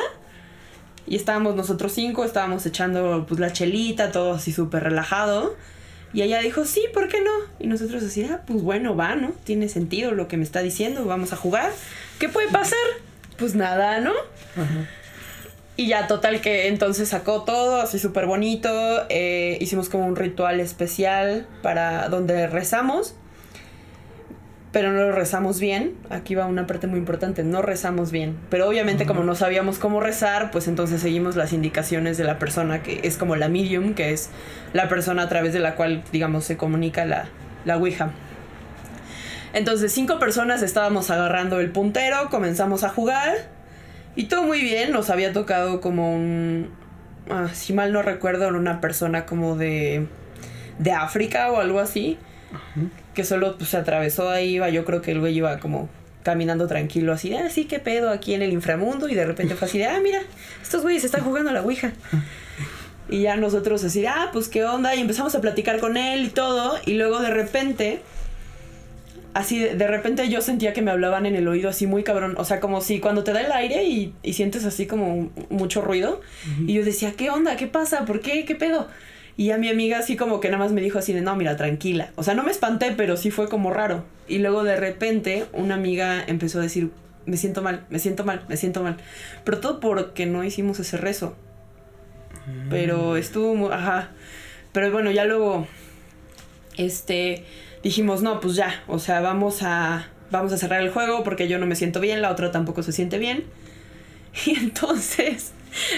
[1.06, 5.56] Y estábamos nosotros cinco, estábamos echando pues la chelita, todo así súper relajado.
[6.12, 7.32] Y ella dijo, sí, ¿por qué no?
[7.58, 9.32] Y nosotros así, ah, pues bueno, va, ¿no?
[9.42, 11.72] Tiene sentido lo que me está diciendo, vamos a jugar.
[12.20, 12.78] ¿Qué puede pasar?
[13.36, 14.12] Pues nada, ¿no?
[15.76, 18.70] Y ya, total que entonces sacó todo así súper bonito.
[19.08, 23.16] Eh, hicimos como un ritual especial para donde rezamos
[24.74, 25.94] pero no lo rezamos bien.
[26.10, 28.36] Aquí va una parte muy importante, no rezamos bien.
[28.50, 32.82] Pero obviamente como no sabíamos cómo rezar, pues entonces seguimos las indicaciones de la persona
[32.82, 34.30] que es como la medium, que es
[34.72, 37.26] la persona a través de la cual, digamos, se comunica la,
[37.64, 38.10] la Ouija.
[39.52, 43.32] Entonces cinco personas estábamos agarrando el puntero, comenzamos a jugar
[44.16, 46.70] y todo muy bien, nos había tocado como un...
[47.30, 50.08] Ah, si mal no recuerdo, una persona como de,
[50.80, 52.18] de África o algo así
[53.14, 55.88] que solo pues, se atravesó ahí, iba, yo creo que el güey iba como
[56.24, 59.54] caminando tranquilo, así de, ah, sí, qué pedo aquí en el inframundo, y de repente
[59.54, 60.20] fue así de, ah, mira,
[60.62, 61.92] estos güeyes están jugando a la Ouija.
[63.10, 66.28] Y ya nosotros así, ah, pues qué onda, y empezamos a platicar con él y
[66.30, 68.00] todo, y luego de repente,
[69.34, 72.44] así, de, repente yo sentía que me hablaban en el oído así muy cabrón, o
[72.46, 76.22] sea, como si cuando te da el aire y, sientes así como mucho ruido,
[76.66, 77.56] y yo decía, ¿qué onda?
[77.56, 78.06] ¿Qué pasa?
[78.06, 78.46] ¿Por qué?
[78.46, 78.88] ¿Qué pedo?
[79.36, 81.56] Y a mi amiga así como que nada más me dijo así de, no, mira,
[81.56, 82.10] tranquila.
[82.14, 84.04] O sea, no me espanté, pero sí fue como raro.
[84.28, 86.90] Y luego de repente una amiga empezó a decir,
[87.26, 88.96] me siento mal, me siento mal, me siento mal.
[89.44, 91.36] Pero todo porque no hicimos ese rezo.
[92.70, 93.16] Pero mm.
[93.16, 94.10] estuvo muy, ajá.
[94.72, 95.66] Pero bueno, ya luego,
[96.76, 97.44] este,
[97.82, 101.58] dijimos, no, pues ya, o sea, vamos a, vamos a cerrar el juego porque yo
[101.58, 103.44] no me siento bien, la otra tampoco se siente bien.
[104.46, 105.52] Y entonces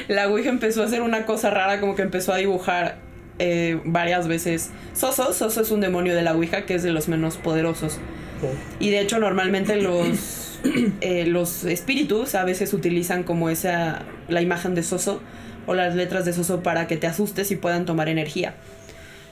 [0.08, 2.98] la Ouija empezó a hacer una cosa rara, como que empezó a dibujar
[3.38, 5.32] eh, varias veces Soso.
[5.32, 7.98] Soso es un demonio de la Ouija que es de los menos poderosos.
[8.42, 8.54] Oh.
[8.80, 10.58] Y de hecho normalmente los,
[11.00, 15.20] eh, los espíritus a veces utilizan como esa, la imagen de Soso
[15.66, 18.54] o las letras de Soso para que te asustes y puedan tomar energía.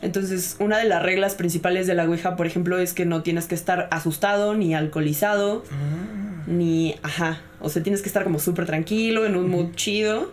[0.02, 3.46] Entonces, una de las reglas principales de la Ouija, por ejemplo, es que no tienes
[3.46, 6.44] que estar asustado ni alcoholizado, ah.
[6.46, 10.30] ni, ajá, o sea, tienes que estar como súper tranquilo, en un mood chido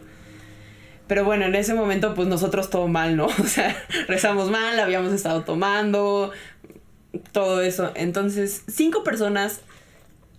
[1.11, 3.25] pero bueno, en ese momento pues nosotros todo mal, ¿no?
[3.39, 3.75] O sea,
[4.07, 6.31] rezamos mal, habíamos estado tomando,
[7.33, 7.91] todo eso.
[7.95, 9.59] Entonces, cinco personas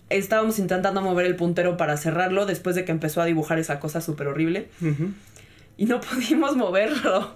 [0.09, 4.01] estábamos intentando mover el puntero para cerrarlo después de que empezó a dibujar esa cosa
[4.01, 4.67] súper horrible.
[5.77, 7.35] Y no pudimos moverlo.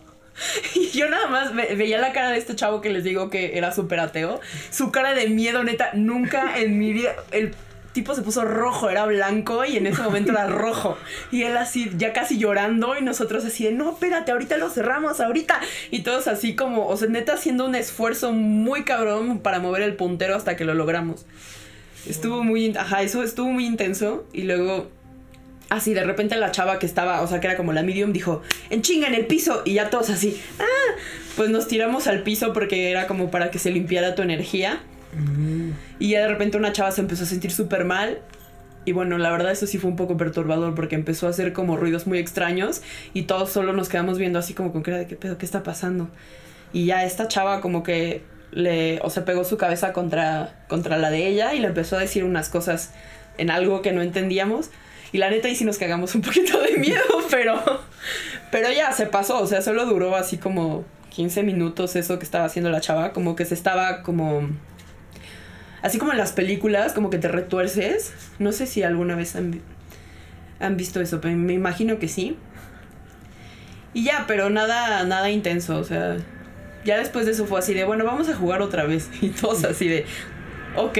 [0.73, 3.71] Y yo nada más veía la cara de este chavo que les digo que era
[3.71, 4.41] súper ateo.
[4.71, 7.15] Su cara de miedo, neta, nunca en mi vida.
[7.29, 7.53] El
[7.97, 10.99] tipo se puso rojo, era blanco y en ese momento era rojo.
[11.31, 15.19] Y él así, ya casi llorando y nosotros así de, no, espérate, ahorita lo cerramos,
[15.19, 15.59] ahorita.
[15.89, 19.95] Y todos así como, o sea, neta haciendo un esfuerzo muy cabrón para mover el
[19.95, 21.25] puntero hasta que lo logramos.
[22.07, 24.91] Estuvo muy, ajá, eso estuvo muy intenso y luego...
[25.69, 28.43] Así, de repente la chava que estaba, o sea, que era como la medium, dijo,
[28.69, 29.63] en chinga en el piso.
[29.65, 30.95] Y ya todos así, ah,
[31.35, 34.81] pues nos tiramos al piso porque era como para que se limpiara tu energía.
[35.99, 38.19] Y ya de repente una chava se empezó a sentir súper mal.
[38.85, 41.75] Y bueno, la verdad eso sí fue un poco perturbador porque empezó a hacer como
[41.75, 42.81] ruidos muy extraños
[43.13, 45.61] y todos solo nos quedamos viendo así como con cara de qué pedo, qué está
[45.63, 46.09] pasando.
[46.71, 51.09] Y ya esta chava como que le, o se pegó su cabeza contra, contra la
[51.09, 52.91] de ella y le empezó a decir unas cosas
[53.37, 54.69] en algo que no entendíamos.
[55.11, 57.61] Y la neta ahí sí nos cagamos un poquito de miedo, pero,
[58.51, 62.45] pero ya se pasó, o sea, solo duró así como 15 minutos eso que estaba
[62.45, 64.49] haciendo la chava, como que se estaba como...
[65.87, 68.11] Así como en las películas, como que te retuerces.
[68.39, 69.61] No sé si alguna vez han,
[70.59, 72.35] han visto eso, pero me imagino que sí.
[73.93, 76.17] Y ya, pero nada, nada intenso, o sea,
[76.83, 79.09] ya después de eso fue así de, bueno, vamos a jugar otra vez.
[79.21, 80.05] Y todos así de,
[80.75, 80.97] ok.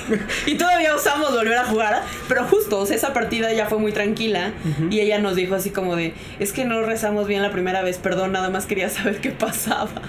[0.46, 3.92] y todavía usamos volver a jugar, pero justo, o sea, esa partida ya fue muy
[3.92, 4.54] tranquila.
[4.88, 7.98] Y ella nos dijo así como de, es que no rezamos bien la primera vez,
[7.98, 10.00] perdón, nada más quería saber qué pasaba.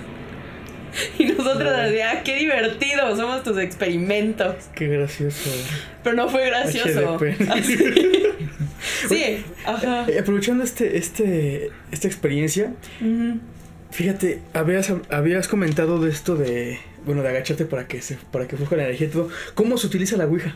[1.20, 4.56] Y nosotros de, ah, qué divertido, somos tus experimentos.
[4.76, 5.50] Qué gracioso.
[6.04, 7.20] Pero no fue gracioso.
[9.10, 10.06] sí, ajá.
[10.08, 12.74] Eh, aprovechando este, este, esta experiencia,
[13.92, 18.58] fíjate, habías, habías comentado de esto de, bueno, de agacharte para que se, para que
[18.58, 19.30] fluja la energía y todo.
[19.54, 20.56] ¿Cómo se utiliza la Ouija?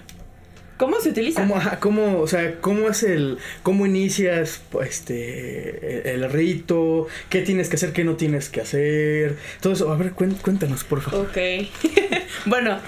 [0.78, 1.48] ¿Cómo se utiliza?
[1.48, 7.08] ¿Cómo, cómo, o sea, cómo es el, cómo inicias este, el, rito?
[7.30, 7.94] ¿Qué tienes que hacer?
[7.94, 9.38] ¿Qué no tienes que hacer?
[9.62, 11.28] Todo eso, a ver, cuéntanos, por favor.
[11.28, 11.68] Ok.
[12.46, 12.80] bueno,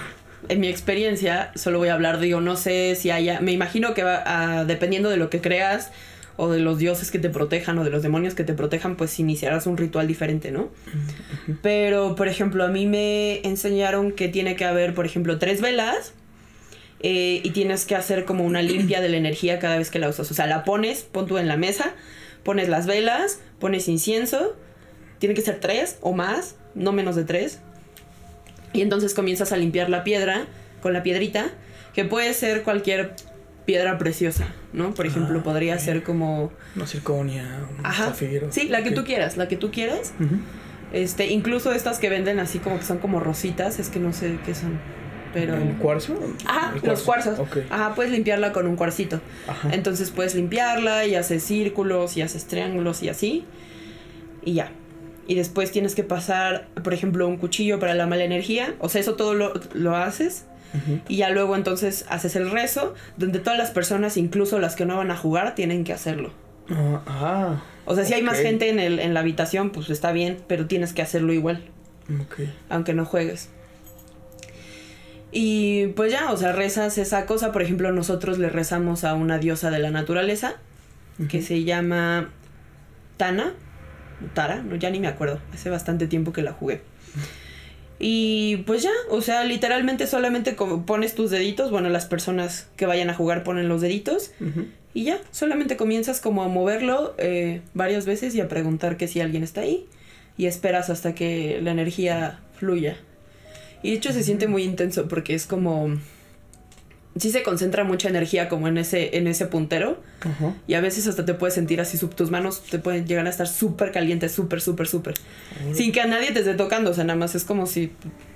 [0.50, 4.02] en mi experiencia, solo voy a hablar, digo, no sé si haya, me imagino que
[4.02, 5.90] va a, dependiendo de lo que creas
[6.36, 9.18] o de los dioses que te protejan o de los demonios que te protejan, pues
[9.18, 10.70] iniciarás un ritual diferente, ¿no?
[11.62, 16.12] Pero, por ejemplo, a mí me enseñaron que tiene que haber, por ejemplo, tres velas
[17.00, 20.08] eh, y tienes que hacer como una limpia de la energía cada vez que la
[20.08, 20.30] usas.
[20.30, 21.94] O sea, la pones, pon tú en la mesa,
[22.42, 24.56] pones las velas, pones incienso,
[25.18, 27.60] tiene que ser tres o más, no menos de tres.
[28.72, 30.46] Y entonces comienzas a limpiar la piedra
[30.82, 31.50] con la piedrita,
[31.94, 33.14] que puede ser cualquier
[33.64, 34.94] piedra preciosa, ¿no?
[34.94, 36.52] Por ejemplo, ah, podría ser como...
[36.74, 38.50] Una circonia, un zafiro.
[38.50, 40.14] Sí, la que tú quieras, la que tú quieras.
[40.92, 44.38] Este, incluso estas que venden así como que son como rositas, es que no sé
[44.46, 44.80] qué son.
[45.32, 45.56] Pero...
[45.56, 46.18] ¿El cuarzo?
[46.46, 47.38] Ajá, los cuarzos.
[47.70, 49.20] Ajá, puedes limpiarla con un cuarcito.
[49.46, 49.70] Ajá.
[49.72, 53.44] Entonces puedes limpiarla y haces círculos y haces triángulos y así.
[54.44, 54.72] Y ya.
[55.26, 58.74] Y después tienes que pasar, por ejemplo, un cuchillo para la mala energía.
[58.78, 60.46] O sea, eso todo lo, lo haces.
[61.08, 64.98] Y ya luego entonces haces el rezo, donde todas las personas, incluso las que no
[64.98, 66.30] van a jugar, tienen que hacerlo.
[66.70, 70.38] Ah, o sea, si hay más gente en, el, en la habitación, pues está bien,
[70.46, 71.64] pero tienes que hacerlo igual.
[72.68, 73.50] Aunque no juegues.
[75.30, 77.52] Y pues ya, o sea, rezas esa cosa.
[77.52, 80.56] Por ejemplo, nosotros le rezamos a una diosa de la naturaleza
[81.28, 82.30] que se llama
[83.16, 83.54] Tana.
[84.34, 85.40] Tara, no, ya ni me acuerdo.
[85.52, 86.80] Hace bastante tiempo que la jugué.
[88.00, 90.52] Y pues ya, o sea, literalmente solamente
[90.86, 94.30] pones tus deditos, bueno, las personas que vayan a jugar ponen los deditos
[94.94, 99.20] y ya, solamente comienzas como a moverlo eh, varias veces y a preguntar que si
[99.20, 99.86] alguien está ahí
[100.36, 102.96] y esperas hasta que la energía fluya.
[103.82, 105.96] Y de hecho se siente muy intenso porque es como
[107.16, 110.00] sí se concentra mucha energía como en ese, en ese puntero.
[110.66, 113.48] Y a veces hasta te puedes sentir así, tus manos te pueden llegar a estar
[113.48, 115.14] súper calientes, súper, súper, súper.
[115.72, 117.92] Sin que a nadie te esté tocando, o sea, nada más es como si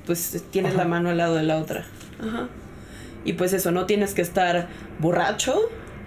[0.07, 1.85] pues tienes la mano al lado de la otra.
[2.21, 2.49] Ajá.
[3.25, 5.57] Y pues eso, no tienes que estar borracho,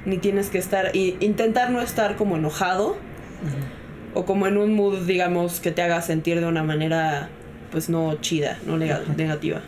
[0.05, 2.97] ni tienes que estar, y intentar no estar como enojado,
[4.13, 7.29] o como en un mood, digamos, que te haga sentir de una manera,
[7.75, 9.61] pues no chida, no negativa.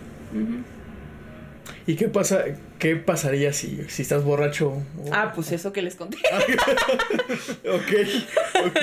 [1.85, 2.45] ¿Y qué pasa?
[2.79, 4.81] ¿Qué pasaría si, si estás borracho?
[5.11, 6.19] Ah, pues eso que les conté.
[7.69, 7.91] ok,
[8.65, 8.77] ok,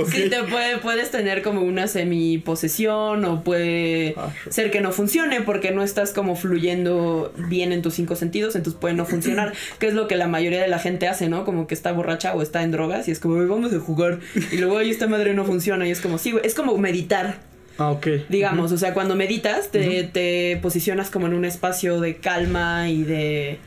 [0.00, 0.08] ok.
[0.08, 5.40] Sí, te puede, puedes tener como una semiposesión o puede ah, ser que no funcione
[5.42, 9.86] porque no estás como fluyendo bien en tus cinco sentidos, entonces puede no funcionar, que
[9.86, 11.44] es lo que la mayoría de la gente hace, ¿no?
[11.44, 14.18] Como que está borracha o está en drogas y es como, vamos a jugar
[14.50, 17.53] y luego, ahí esta madre no funciona y es como, sí, es como meditar.
[17.78, 18.06] Ah, ok.
[18.28, 23.02] Digamos, o sea, cuando meditas te, te, posicionas como en un espacio de calma y
[23.02, 23.58] de...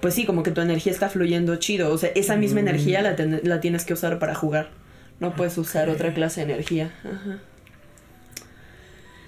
[0.00, 1.92] Pues sí, como que tu energía está fluyendo chido.
[1.92, 2.68] O sea, esa misma mm.
[2.68, 4.70] energía la, la, tienes que usar para jugar.
[5.20, 6.92] No puedes usar otra clase de energía.
[7.04, 7.38] Ajá.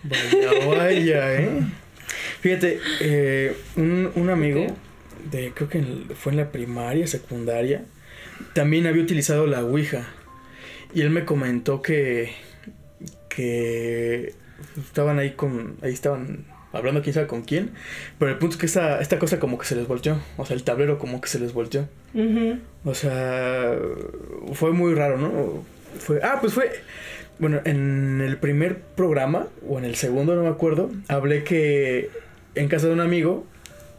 [0.03, 1.61] Vaya, vaya, ¿eh?
[2.41, 4.67] Fíjate, eh, un, un, amigo
[5.31, 5.83] de, creo que
[6.15, 7.85] fue en la primaria, secundaria,
[8.53, 10.07] también había utilizado la Ouija.
[10.95, 12.33] Y él me comentó que
[13.37, 14.33] que
[14.79, 17.73] estaban ahí con, ahí estaban hablando quién sabe con quién,
[18.19, 20.57] pero el punto es que esta, esta cosa como que se les volteó, o sea,
[20.57, 21.87] el tablero como que se les volteó.
[22.85, 23.77] O sea,
[24.55, 25.65] fue muy raro, ¿no?
[25.99, 26.71] Fue, ah, pues fue,
[27.39, 32.09] bueno, en el primer programa, o en el segundo, no me acuerdo, hablé que
[32.55, 33.45] en casa de un amigo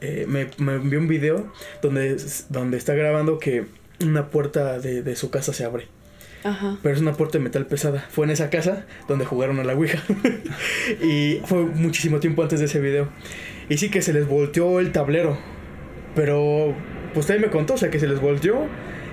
[0.01, 1.51] eh, me, me, envió un video
[1.83, 2.17] donde,
[2.49, 3.65] donde está grabando que
[4.01, 5.85] una puerta de, de su casa se abre.
[6.81, 8.05] Pero es una puerta de metal pesada.
[8.09, 10.01] Fue en esa casa donde jugaron a la Ouija.
[11.03, 13.09] y fue muchísimo tiempo antes de ese video.
[13.69, 15.37] Y sí que se les volteó el tablero.
[16.15, 16.73] Pero,
[17.13, 18.67] pues también me contó, o sea, que se les volteó.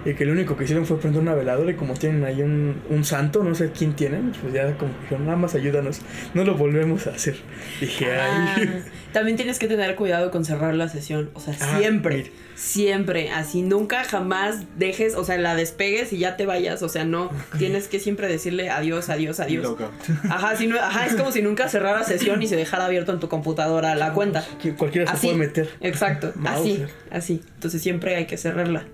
[0.04, 2.82] Y que lo único que hicieron fue prender una veladora y como tienen ahí un,
[2.90, 6.00] un santo, no sé quién tienen, pues ya como dijeron, nada más ayúdanos,
[6.34, 7.36] no lo volvemos a hacer.
[7.80, 8.82] Dije, Ah, ay.
[9.12, 11.30] también tienes que tener cuidado con cerrar la sesión.
[11.34, 12.16] O sea, Ah, siempre.
[12.16, 12.28] mira.
[12.54, 13.30] Siempre.
[13.30, 16.82] Así nunca jamás dejes, o sea, la despegues y ya te vayas.
[16.82, 17.30] O sea, no.
[17.58, 19.64] Tienes que siempre decirle adiós, adiós, adiós.
[19.64, 19.90] Loco.
[20.30, 23.18] Ajá, si no, ajá, es como si nunca cerrara sesión y se dejara abierto en
[23.20, 24.44] tu computadora la cuenta.
[24.62, 25.26] Que cualquiera se Así.
[25.28, 25.68] puede meter.
[25.80, 26.38] Exacto, así,
[26.78, 26.88] Mauser.
[27.10, 27.42] así.
[27.54, 28.84] Entonces siempre hay que cerrarla.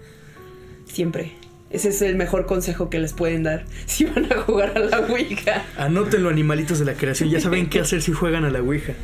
[0.92, 1.32] Siempre.
[1.70, 5.00] Ese es el mejor consejo que les pueden dar si van a jugar a la
[5.00, 5.64] Ouija.
[5.76, 7.30] Anótenlo, animalitos de la creación.
[7.30, 8.94] Ya saben qué hacer si juegan a la Ouija.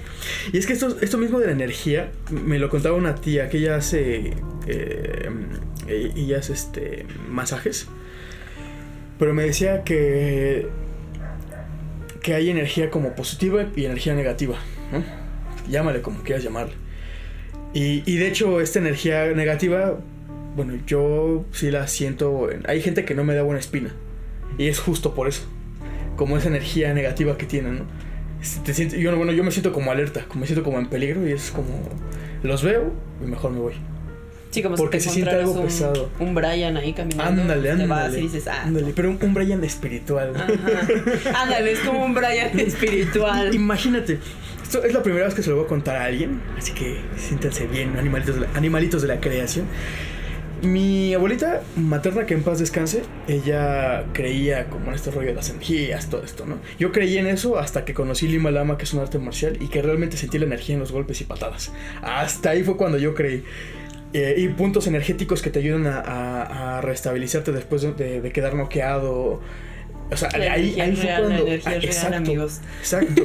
[0.52, 3.58] Y es que esto, esto mismo de la energía, me lo contaba una tía que
[3.58, 4.34] ella hace.
[4.66, 5.30] Eh,
[5.88, 7.86] ella hace este, masajes.
[9.18, 10.68] Pero me decía que.
[12.20, 14.56] que hay energía como positiva y energía negativa.
[15.70, 16.74] Llámale como quieras llamarle.
[17.72, 19.98] Y de hecho, esta energía negativa,
[20.56, 22.50] bueno, yo sí la siento.
[22.50, 23.90] en- hay gente que no me da buena espina.
[24.58, 25.42] Y es justo por eso
[26.16, 27.84] como esa energía negativa que tienen, ¿no?
[28.64, 31.26] Te sientes- yo, bueno, yo me siento como alerta, como me siento como en peligro
[31.28, 31.68] y es como
[32.42, 32.92] los veo
[33.22, 33.74] y mejor me voy.
[34.50, 36.10] Sí, como Porque si se te siente algo encontraras pesado.
[36.20, 37.42] un, un Brian ahí caminando.
[37.42, 38.18] Ándale, Te vas ándale.
[38.18, 38.62] y dices, ah.
[38.64, 40.32] Ándale, pero un, un Brian espiritual.
[40.34, 41.42] Ajá.
[41.42, 43.54] Ándale, es como un Brian espiritual.
[43.54, 44.18] Imagínate,
[44.62, 46.96] esto es la primera vez que se lo voy a contar a alguien, así que
[47.18, 49.66] siéntanse bien, animalitos de la, animalitos de la creación.
[50.62, 55.50] Mi abuelita materna, que en paz descanse, ella creía como en este rollo de las
[55.50, 56.58] energías, todo esto, ¿no?
[56.78, 59.68] Yo creí en eso hasta que conocí Lima Lama, que es un arte marcial, y
[59.68, 61.72] que realmente sentí la energía en los golpes y patadas.
[62.02, 63.44] Hasta ahí fue cuando yo creí.
[64.14, 68.32] Eh, y puntos energéticos que te ayudan a, a- a restabilizarte después de, de- de
[68.32, 69.40] quedar noqueado.
[70.10, 71.46] O sea, La ahí, ahí fue real, la cuando.
[71.48, 72.60] energía ah, real, exacto, amigos.
[72.78, 73.22] Exacto.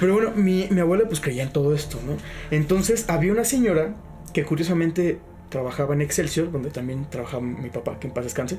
[0.00, 2.16] Pero bueno, mi, mi abuela pues creía en todo esto, ¿no?
[2.50, 3.94] Entonces había una señora
[4.32, 5.18] que curiosamente
[5.54, 8.58] trabajaba en Excelsior, donde también trabajaba mi papá, que en paz descanse.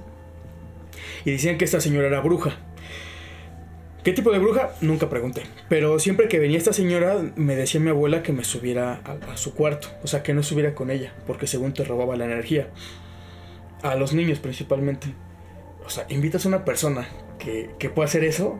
[1.25, 2.55] Y decían que esta señora era bruja.
[4.05, 4.69] ¿Qué tipo de bruja?
[4.79, 5.43] Nunca pregunté.
[5.67, 9.35] Pero siempre que venía esta señora, me decía mi abuela que me subiera a, a
[9.35, 9.89] su cuarto.
[10.03, 12.69] O sea, que no subiera con ella, porque según te robaba la energía.
[13.83, 15.07] A los niños principalmente.
[15.85, 18.57] O sea, invitas a una persona que, que pueda hacer eso,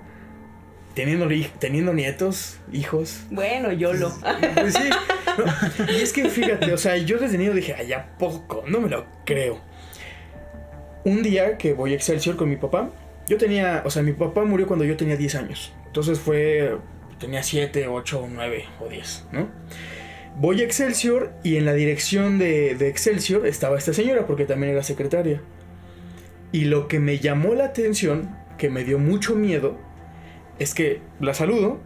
[0.93, 3.21] teniendo, teniendo nietos, hijos.
[3.31, 4.11] Bueno, YOLO.
[4.55, 4.89] Pues sí.
[5.89, 8.63] Y es que fíjate, o sea, yo desde niño dije, ay, ¿a poco?
[8.67, 9.59] No me lo creo.
[11.03, 12.89] Un día que voy a Excelsior con mi papá,
[13.27, 15.73] yo tenía, o sea, mi papá murió cuando yo tenía 10 años.
[15.87, 16.77] Entonces fue,
[17.19, 19.49] tenía 7, 8, 9 o 10, ¿no?
[20.37, 24.73] Voy a Excelsior y en la dirección de, de Excelsior estaba esta señora porque también
[24.73, 25.41] era secretaria.
[26.51, 29.77] Y lo que me llamó la atención, que me dio mucho miedo,
[30.59, 31.79] es que la saludo,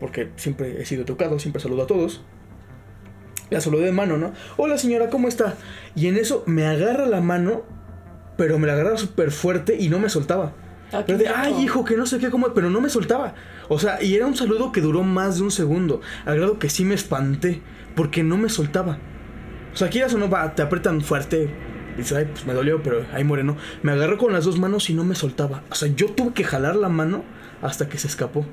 [0.00, 2.24] porque siempre he sido educado, siempre saludo a todos.
[3.50, 4.32] La saludé de mano, ¿no?
[4.56, 5.54] Hola señora, ¿cómo está?
[5.94, 7.62] Y en eso me agarra la mano,
[8.36, 10.52] pero me la agarra súper fuerte y no me soltaba.
[10.92, 13.34] Ah, Pero de, ay hijo, que no sé qué, cómo, pero no me soltaba.
[13.68, 16.68] O sea, y era un saludo que duró más de un segundo, al grado que
[16.68, 17.60] sí me espanté,
[17.94, 18.98] porque no me soltaba.
[19.72, 21.50] O sea, quieras o no, va, te apretan fuerte.
[21.96, 23.56] Dices, ay, pues me dolió, pero ahí muere, ¿no?
[23.82, 25.62] Me agarró con las dos manos y no me soltaba.
[25.70, 27.24] O sea, yo tuve que jalar la mano
[27.62, 28.46] hasta que se escapó.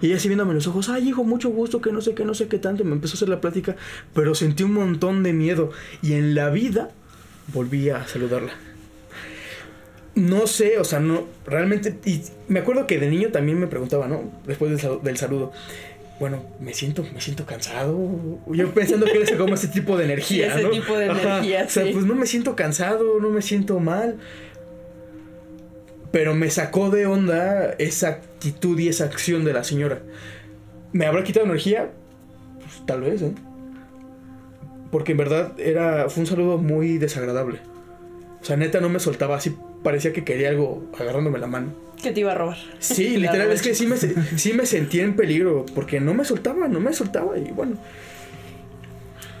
[0.00, 2.34] Y ella así viéndome los ojos, ay hijo, mucho gusto, que no sé qué, no
[2.34, 2.84] sé qué tanto.
[2.84, 3.76] Me empezó a hacer la plática,
[4.14, 5.70] pero sentí un montón de miedo.
[6.02, 6.90] Y en la vida
[7.52, 8.52] volví a saludarla.
[10.14, 14.08] No sé, o sea, no, realmente, y me acuerdo que de niño también me preguntaba,
[14.08, 14.30] ¿no?
[14.44, 15.52] Después del, del saludo,
[16.18, 17.96] bueno, me siento, me siento cansado.
[18.52, 20.70] Yo pensando que era como ese tipo de energía, ese ¿no?
[20.70, 21.92] tipo de Ajá, energía, O sea, sí.
[21.92, 24.18] pues no me siento cansado, no me siento mal.
[26.12, 30.00] Pero me sacó de onda esa actitud y esa acción de la señora.
[30.92, 31.90] ¿Me habrá quitado energía?
[32.58, 33.32] Pues tal vez, ¿eh?
[34.90, 37.60] Porque en verdad era, fue un saludo muy desagradable.
[38.42, 39.54] O sea, neta no me soltaba así.
[39.84, 41.72] Parecía que quería algo agarrándome la mano.
[42.02, 42.56] Que te iba a robar.
[42.80, 45.64] Sí, literal, es que sí me, se- sí me sentí en peligro.
[45.74, 47.38] Porque no me soltaba, no me soltaba.
[47.38, 47.76] Y bueno.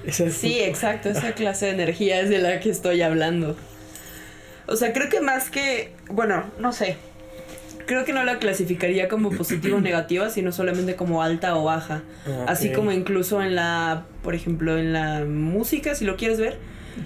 [0.04, 3.56] Esa fue- Sí, exacto, esa clase de energía es de la que estoy hablando.
[4.70, 6.96] O sea, creo que más que, bueno, no sé.
[7.86, 12.02] Creo que no la clasificaría como positiva o negativa, sino solamente como alta o baja.
[12.26, 16.58] Ah, Así como incluso en la, por ejemplo, en la música, si lo quieres ver,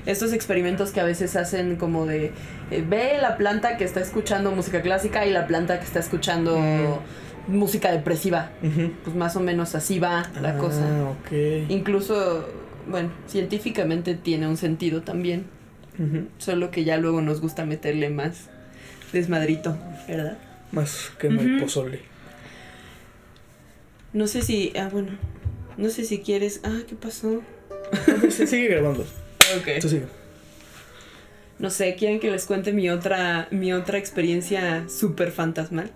[0.06, 2.32] estos experimentos que a veces hacen como de,
[2.70, 6.58] eh, ve la planta que está escuchando música clásica y la planta que está escuchando
[6.58, 7.56] Mm.
[7.56, 8.50] música depresiva.
[9.04, 10.82] Pues más o menos así va la Ah, cosa.
[11.68, 12.48] Incluso,
[12.88, 15.46] bueno, científicamente tiene un sentido también.
[16.38, 18.48] Solo que ya luego nos gusta meterle más
[19.12, 19.76] desmadrito,
[20.08, 20.38] ¿verdad?
[20.72, 21.60] Más que el Ujú.
[21.64, 22.00] pozole.
[24.12, 24.72] No sé si.
[24.76, 25.12] Ah, bueno.
[25.76, 26.60] No sé si quieres.
[26.64, 27.42] Ah, ¿qué pasó?
[28.06, 29.02] No, pues, sigue grabando.
[29.02, 29.80] Ok.
[29.80, 30.06] Tú sigue.
[31.58, 35.90] No sé, ¿quieren que les cuente mi otra, mi otra experiencia súper fantasmal?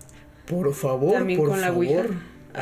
[0.45, 1.85] Por favor, También por con la favor.
[1.85, 2.05] Ouija.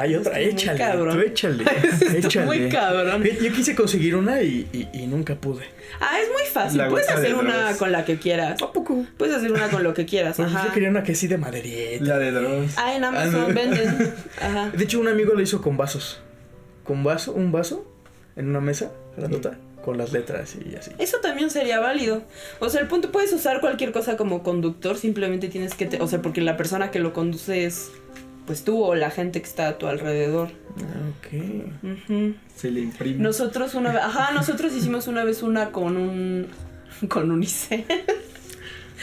[0.01, 1.15] Hay otra, échale, cabrón.
[1.15, 1.63] tú échale,
[2.17, 2.45] échale.
[2.45, 3.23] muy cabrón.
[3.23, 5.63] Yo quise conseguir una y, y, y nunca pude.
[5.99, 6.77] Ah, es muy fácil.
[6.79, 7.77] La Puedes hacer una Dross.
[7.77, 8.61] con la que quieras.
[8.61, 9.05] ¿A poco?
[9.17, 10.39] Puedes hacer una con lo que quieras.
[10.39, 10.65] Ajá.
[10.67, 12.03] yo quería una que sí de maderita.
[12.05, 12.73] La de Dross.
[12.77, 13.53] Ah, en Amazon Ah, no.
[13.53, 14.13] venden.
[14.41, 14.69] Ajá.
[14.71, 16.21] De hecho, un amigo lo hizo con vasos.
[16.83, 17.85] Con vaso, un vaso
[18.35, 20.91] en una mesa grandota con las letras y así.
[20.99, 22.21] Eso también sería válido.
[22.59, 26.07] O sea, el punto puedes usar cualquier cosa como conductor, simplemente tienes que, te- o
[26.09, 27.89] sea, porque la persona que lo conduce es
[28.47, 30.49] pues tú o la gente que está a tu alrededor.
[30.79, 32.33] Ah, Ok.
[32.55, 33.19] Se le imprime.
[33.21, 36.47] Nosotros una vez, ajá, nosotros hicimos una vez una con un
[37.09, 37.85] con un IC.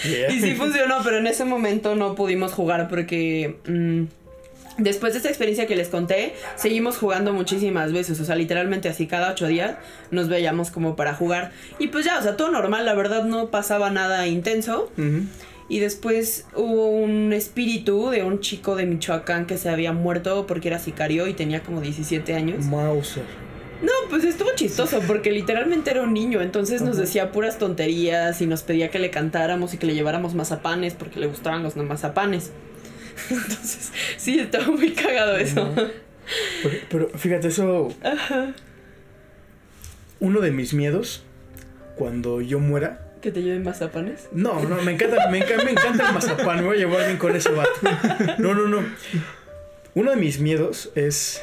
[0.05, 0.33] Yeah.
[0.33, 5.29] Y sí funcionó, pero en ese momento no pudimos jugar porque mm, después de esta
[5.29, 8.19] experiencia que les conté, seguimos jugando muchísimas veces.
[8.21, 9.77] O sea, literalmente así cada ocho días
[10.11, 11.53] nos veíamos como para jugar.
[11.79, 14.91] Y pues ya, o sea, todo normal, la verdad no pasaba nada intenso.
[14.99, 15.27] Ujú.
[15.69, 20.69] Y después hubo un espíritu de un chico de Michoacán que se había muerto porque
[20.69, 22.67] era sicario y tenía como 17 años.
[22.67, 23.25] Mauser.
[23.83, 27.01] No, pues estuvo chistoso porque literalmente era un niño, entonces nos Ajá.
[27.03, 31.19] decía puras tonterías y nos pedía que le cantáramos y que le lleváramos mazapanes porque
[31.21, 32.51] le gustaban los mazapanes.
[33.31, 35.63] Entonces, sí, estaba muy cagado eso.
[35.63, 35.89] Ajá.
[36.63, 37.89] Pero, pero fíjate, eso.
[40.21, 41.23] Uno de mis miedos,
[41.97, 43.04] cuando yo muera.
[43.25, 44.29] ¿Que te lleven mazapanes?
[44.33, 46.59] No, no, me encanta, me encanta, me encanta el mazapán.
[46.59, 47.71] Me voy a llevar bien con ese vato.
[48.37, 48.85] No, no, no.
[49.95, 51.43] Uno de mis miedos es.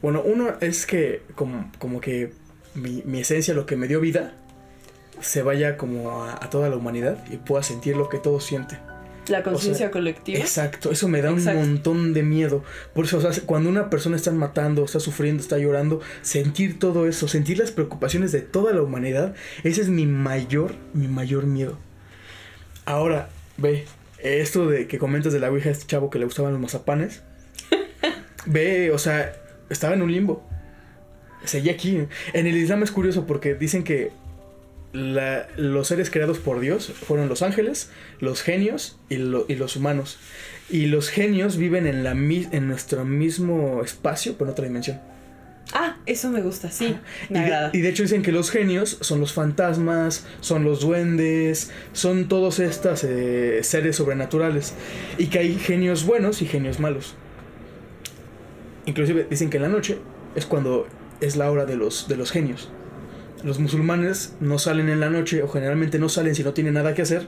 [0.00, 2.32] Bueno, uno es que, como, como que
[2.74, 4.32] mi, mi esencia, lo que me dio vida,
[5.20, 8.78] se vaya como a, toda la humanidad y pueda sentir lo que todos sienten.
[9.30, 10.38] La conciencia sea, colectiva.
[10.38, 11.60] Exacto, eso me da Exacto.
[11.60, 12.64] un montón de miedo.
[12.94, 17.06] Por eso, o sea, cuando una persona está matando, está sufriendo, está llorando, sentir todo
[17.06, 21.78] eso, sentir las preocupaciones de toda la humanidad, ese es mi mayor, mi mayor miedo.
[22.84, 23.86] Ahora, ve,
[24.18, 27.22] esto de que comentas de la Ouija, este chavo que le gustaban los mazapanes,
[28.46, 29.32] ve, o sea,
[29.68, 30.46] estaba en un limbo.
[31.44, 32.06] Seguía aquí.
[32.32, 34.12] En el Islam es curioso porque dicen que
[34.92, 39.76] la- los seres creados por Dios fueron los ángeles, los genios y, lo- y los
[39.76, 40.18] humanos.
[40.68, 45.00] Y los genios viven en, la, en nuestro mismo espacio, pero en otra dimensión.
[45.72, 46.96] Ah, eso me gusta, sí,
[47.28, 47.70] Y de, agrada.
[47.72, 52.58] y de hecho dicen que los genios son los fantasmas, son los duendes, son todos
[52.58, 54.74] estos eh, seres sobrenaturales.
[55.18, 57.14] Y que hay genios buenos y genios malos.
[58.86, 59.98] Inclusive dicen que en la noche
[60.34, 60.88] es cuando
[61.20, 62.70] es la hora de los, de los genios.
[63.44, 66.94] Los musulmanes no salen en la noche o generalmente no salen si no tienen nada
[66.94, 67.26] que hacer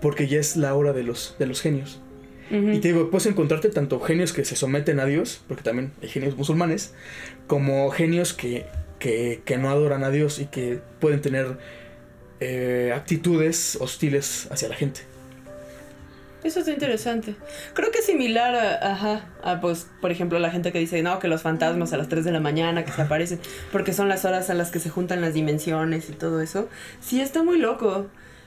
[0.00, 2.00] porque ya es la hora de los, de los genios.
[2.48, 6.08] Y te digo, puedes encontrarte tanto genios que se someten a Dios, porque también hay
[6.08, 6.94] genios musulmanes,
[7.48, 8.66] como genios que,
[9.00, 11.58] que, que no adoran a Dios y que pueden tener
[12.38, 15.00] eh, actitudes hostiles hacia la gente.
[16.44, 17.34] Eso está interesante.
[17.74, 21.18] Creo que es similar a, ajá, a, pues, por ejemplo, la gente que dice, no,
[21.18, 23.40] que los fantasmas a las 3 de la mañana que se aparecen,
[23.72, 26.68] porque son las horas a las que se juntan las dimensiones y todo eso.
[27.00, 28.06] Sí, está muy loco.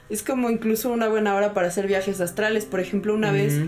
[0.10, 2.66] Es como incluso una buena hora para hacer viajes astrales.
[2.66, 3.60] Por ejemplo, una vez.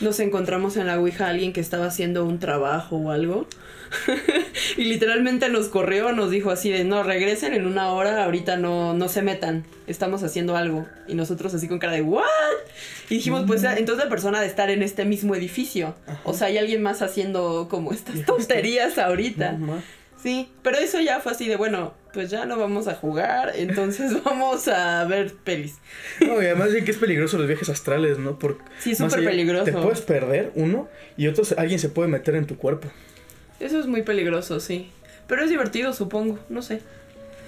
[0.00, 3.46] Nos encontramos en la Ouija a alguien que estaba haciendo un trabajo o algo.
[4.76, 8.92] y literalmente nos corrió, nos dijo así de, no, regresen en una hora, ahorita no,
[8.94, 10.86] no se metan, estamos haciendo algo.
[11.06, 12.24] Y nosotros así con cara de, ¿what?
[13.08, 15.94] Y dijimos, pues entonces la persona de estar en este mismo edificio.
[16.24, 19.52] O sea, hay alguien más haciendo como estas tonterías ahorita.
[19.52, 19.82] No.
[20.28, 24.12] Sí, pero eso ya fue así de, bueno, pues ya no vamos a jugar, entonces
[24.24, 25.76] vamos a ver pelis.
[26.20, 28.38] No, y además dicen que es peligroso los viajes astrales, ¿no?
[28.38, 29.64] Porque Sí, súper peligroso.
[29.64, 32.88] Te puedes perder, uno, y otro, alguien se puede meter en tu cuerpo.
[33.58, 34.90] Eso es muy peligroso, sí.
[35.28, 36.82] Pero es divertido, supongo, no sé.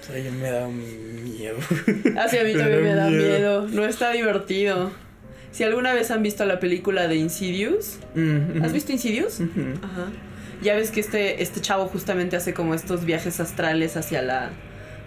[0.01, 1.57] O sea, me da miedo.
[2.17, 3.27] Así a mí también me da miedo.
[3.61, 3.67] miedo.
[3.67, 4.91] No está divertido.
[5.51, 8.73] Si alguna vez han visto la película de Insidious, Mm, ¿has ujú.
[8.73, 9.39] visto Insidious?
[9.39, 9.61] Ujú.
[9.83, 10.07] Ajá.
[10.61, 14.49] Ya ves que este, este chavo justamente hace como estos viajes astrales hacia la...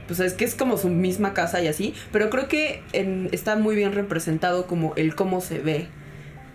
[0.07, 1.95] Pues es que es como su misma casa y así.
[2.13, 5.87] Pero creo que en- está muy bien representado como el cómo se ve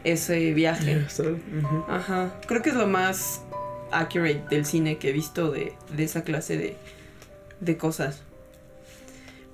[0.04, 1.06] ese viaje.
[1.88, 2.34] Ajá.
[2.47, 3.41] Creo que es lo más
[3.91, 6.76] accurate del cine que he visto de, de esa clase de,
[7.60, 8.22] de cosas.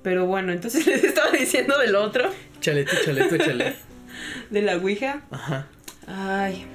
[0.02, 2.30] Pero bueno, entonces les estaba diciendo del otro,
[2.60, 3.76] Chale, tú, chale, tú, chale.
[4.50, 5.22] de la Ouija.
[5.30, 5.66] Ajá.
[6.06, 6.66] Ay.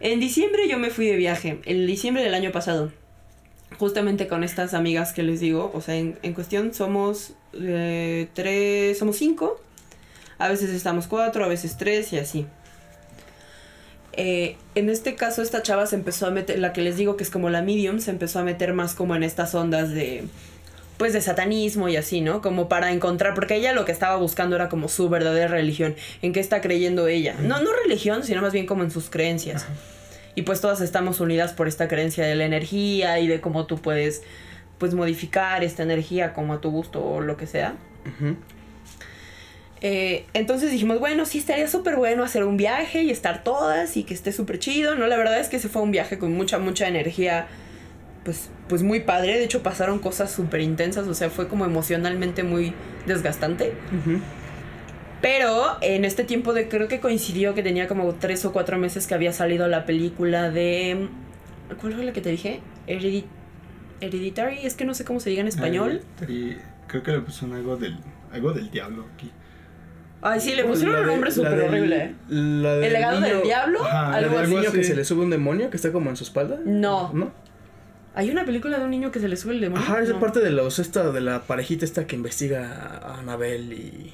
[0.00, 2.92] En diciembre yo me fui de viaje, en diciembre del año pasado.
[3.78, 8.98] Justamente con estas amigas que les digo, o sea, en, en cuestión somos eh, tres,
[8.98, 9.60] somos cinco.
[10.38, 12.46] A veces estamos cuatro, a veces tres y así.
[14.12, 17.22] Eh, en este caso esta chava se empezó a meter, la que les digo que
[17.22, 20.24] es como la medium, se empezó a meter más como en estas ondas de
[20.98, 22.42] pues de satanismo y así, ¿no?
[22.42, 26.32] Como para encontrar, porque ella lo que estaba buscando era como su verdadera religión, en
[26.32, 27.36] qué está creyendo ella.
[27.40, 29.64] No, no religión, sino más bien como en sus creencias.
[30.34, 33.78] Y pues todas estamos unidas por esta creencia de la energía y de cómo tú
[33.78, 34.22] puedes
[34.78, 37.74] pues modificar esta energía como a tu gusto o lo que sea.
[39.80, 44.04] Eh, entonces dijimos, bueno, sí, estaría súper bueno hacer un viaje y estar todas y
[44.04, 45.06] que esté súper chido, ¿no?
[45.06, 47.46] La verdad es que se fue un viaje con mucha, mucha energía,
[48.28, 49.38] pues, pues muy padre.
[49.38, 52.74] De hecho, pasaron cosas súper intensas, o sea, fue como emocionalmente muy
[53.06, 53.72] desgastante.
[55.22, 59.06] Pero en este tiempo de, creo que coincidió que tenía como tres o cuatro meses
[59.06, 61.08] que había salido la película de...
[61.80, 62.60] ¿Cuál fue la que te dije?
[62.86, 66.02] Hereditary, es que no sé cómo se diga en español.
[66.18, 67.96] Creo que le pusieron algo del,
[68.30, 69.30] algo del diablo aquí.
[70.20, 72.14] Ay, sí, le pusieron un nombre súper horrible.
[72.28, 73.82] el legado del diablo.
[73.90, 74.54] algo así.
[74.54, 76.58] niño que se le sube un demonio que está como en su espalda?
[76.66, 77.10] No.
[77.14, 77.47] ¿No?
[78.14, 79.84] Hay una película de un niño que se le sube el demonio.
[79.84, 84.12] Ajá, es parte de los esta de la parejita esta que investiga a Anabel y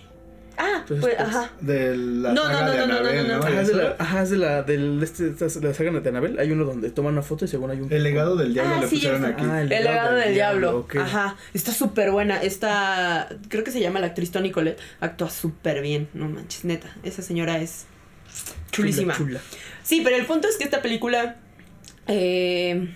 [0.56, 1.50] Ah, pues, pues, ajá.
[1.60, 3.34] De la no, saga no, no, de Anabel, ¿no?
[3.42, 6.38] Ajá, es de la, ajá, es de la, del, este, de la saga de Anabel.
[6.38, 7.92] Hay uno donde toman una foto y según hay un...
[7.92, 9.44] El legado del diablo ah, le pusieron aquí.
[9.44, 10.86] Ah, el, legado, del, diablo.
[11.00, 11.36] Ajá.
[11.52, 12.40] Está súper buena.
[12.40, 14.80] Esta, creo que se llama la actriz Toni Colette.
[15.00, 16.08] Actúa súper bien.
[16.14, 16.88] No manches, neta.
[17.02, 17.86] Esa señora es
[18.70, 19.14] chulísima.
[19.16, 19.40] Chula,
[19.82, 21.36] Sí, pero el punto es que esta película
[22.06, 22.94] eh,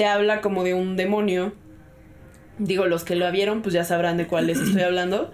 [0.00, 1.52] te habla como de un demonio.
[2.56, 5.30] Digo, los que lo vieron pues ya sabrán de cuál les estoy hablando.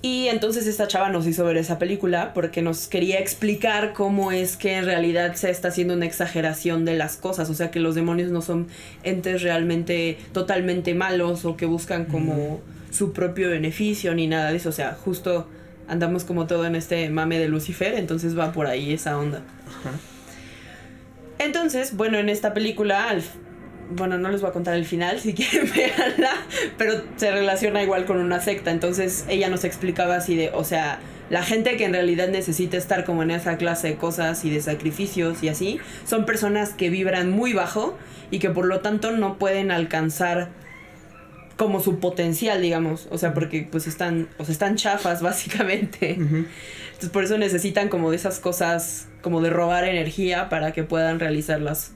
[0.00, 4.56] Y entonces esta chava nos hizo ver esa película porque nos quería explicar cómo es
[4.56, 7.50] que en realidad se está haciendo una exageración de las cosas.
[7.50, 8.68] O sea, que los demonios no son
[9.02, 12.60] entes realmente totalmente malos o que buscan como
[12.92, 14.68] su propio beneficio ni nada de eso.
[14.68, 15.48] O sea, justo
[15.88, 19.42] andamos como todo en este mame de Lucifer, entonces va por ahí esa onda.
[21.40, 23.24] Entonces, bueno, en esta película, al,
[23.90, 26.32] bueno, no les voy a contar el final, si quieren verla,
[26.78, 28.70] pero se relaciona igual con una secta.
[28.70, 33.04] Entonces ella nos explicaba así de, o sea, la gente que en realidad necesita estar
[33.04, 37.30] como en esa clase de cosas y de sacrificios y así, son personas que vibran
[37.30, 37.96] muy bajo
[38.30, 40.50] y que por lo tanto no pueden alcanzar
[41.56, 43.08] como su potencial, digamos.
[43.10, 46.10] O sea, porque pues están, o sea, están chafas básicamente.
[46.12, 51.20] Entonces por eso necesitan como de esas cosas, como de robar energía para que puedan
[51.20, 51.92] realizarlas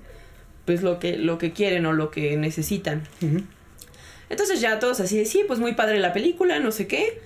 [0.69, 3.05] pues lo que, lo que quieren o lo que necesitan.
[4.29, 7.23] Entonces ya todos así de, sí, pues muy padre la película, no sé qué.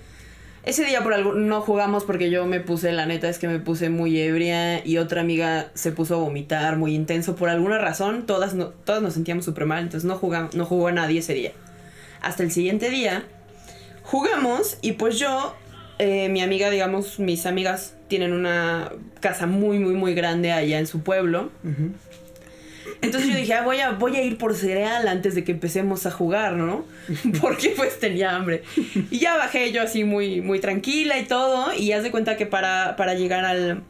[0.63, 3.59] Ese día por algo no jugamos porque yo me puse, la neta es que me
[3.59, 7.35] puse muy ebria y otra amiga se puso a vomitar muy intenso.
[7.35, 10.89] Por alguna razón, todas, no, todas nos sentíamos súper mal, entonces no, jugamos, no jugó
[10.91, 11.51] nadie ese día.
[12.21, 13.25] Hasta el siguiente día,
[14.03, 15.53] jugamos y pues yo,
[15.99, 20.87] eh, mi amiga, digamos, mis amigas tienen una casa muy, muy, muy grande allá en
[20.87, 21.51] su pueblo.
[23.03, 26.05] Entonces yo dije, ah, voy, a, voy a ir por cereal antes de que empecemos
[26.05, 26.85] a jugar, ¿no?
[27.41, 28.63] Porque pues tenía hambre.
[29.11, 31.73] Y ya bajé yo así muy, muy tranquila y todo.
[31.73, 33.83] Y haz de cuenta que para, para llegar al,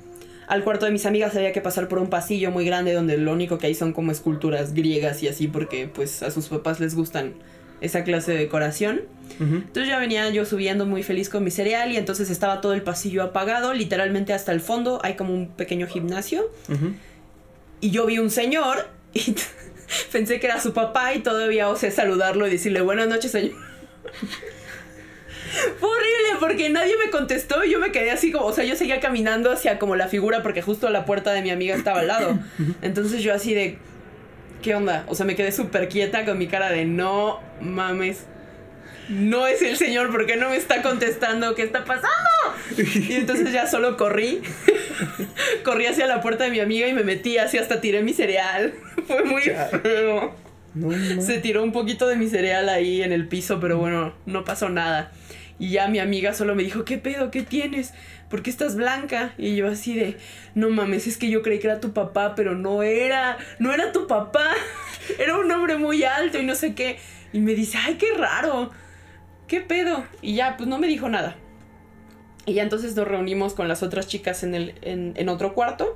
[0.48, 3.32] al cuarto de mis amigas había que pasar por un pasillo muy grande donde lo
[3.32, 6.96] único que hay son como esculturas griegas y así porque pues a sus papás les
[6.96, 7.36] gustan
[7.82, 9.02] esa clase de decoración.
[9.40, 12.82] Entonces ya venía yo subiendo muy feliz con mi cereal y entonces estaba todo el
[12.82, 16.50] pasillo apagado, literalmente hasta el fondo hay como un pequeño gimnasio.
[17.82, 18.88] Y yo vi un señor
[19.28, 19.36] y
[20.12, 23.54] pensé que era su papá y todavía osé saludarlo y decirle buenas noches, señor.
[25.80, 28.76] Fue horrible porque nadie me contestó y yo me quedé así como, o sea, yo
[28.76, 32.08] seguía caminando hacia como la figura porque justo la puerta de mi amiga estaba al
[32.08, 32.40] lado.
[32.82, 33.78] Entonces yo así de,
[34.64, 35.06] ¿qué onda?
[35.08, 38.26] O sea, me quedé súper quieta con mi cara de no mames
[39.10, 41.56] no es el señor, ¿por qué no me está contestando?
[41.56, 42.10] ¿Qué está pasando?
[42.78, 44.42] Y entonces ya solo corrí.
[45.64, 48.74] corrí hacia la puerta de mi amiga y me metí así hasta tiré mi cereal.
[49.08, 50.36] Fue muy feo.
[51.20, 54.70] Se tiró un poquito de mi cereal ahí en el piso, pero bueno, no pasó
[54.70, 55.12] nada.
[55.60, 57.30] Y ya mi amiga solo me dijo, ¿qué pedo?
[57.30, 57.94] ¿Qué tienes?
[58.30, 59.34] ¿Por qué estás blanca?
[59.38, 60.18] Y yo así de,
[60.56, 63.92] no mames, es que yo creí que era tu papá, pero no era, no era
[63.92, 64.50] tu papá.
[65.20, 66.98] Era un hombre muy alto y no sé qué.
[67.34, 68.72] Y me dice, ay, qué raro.
[69.48, 70.04] ¿Qué pedo?
[70.22, 71.36] Y ya, pues no me dijo nada.
[72.46, 75.96] Y ya entonces nos reunimos con las otras chicas en, el, en, otro cuarto.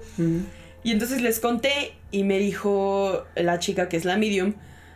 [0.84, 4.54] Y entonces les conté y me dijo la chica que es la medium,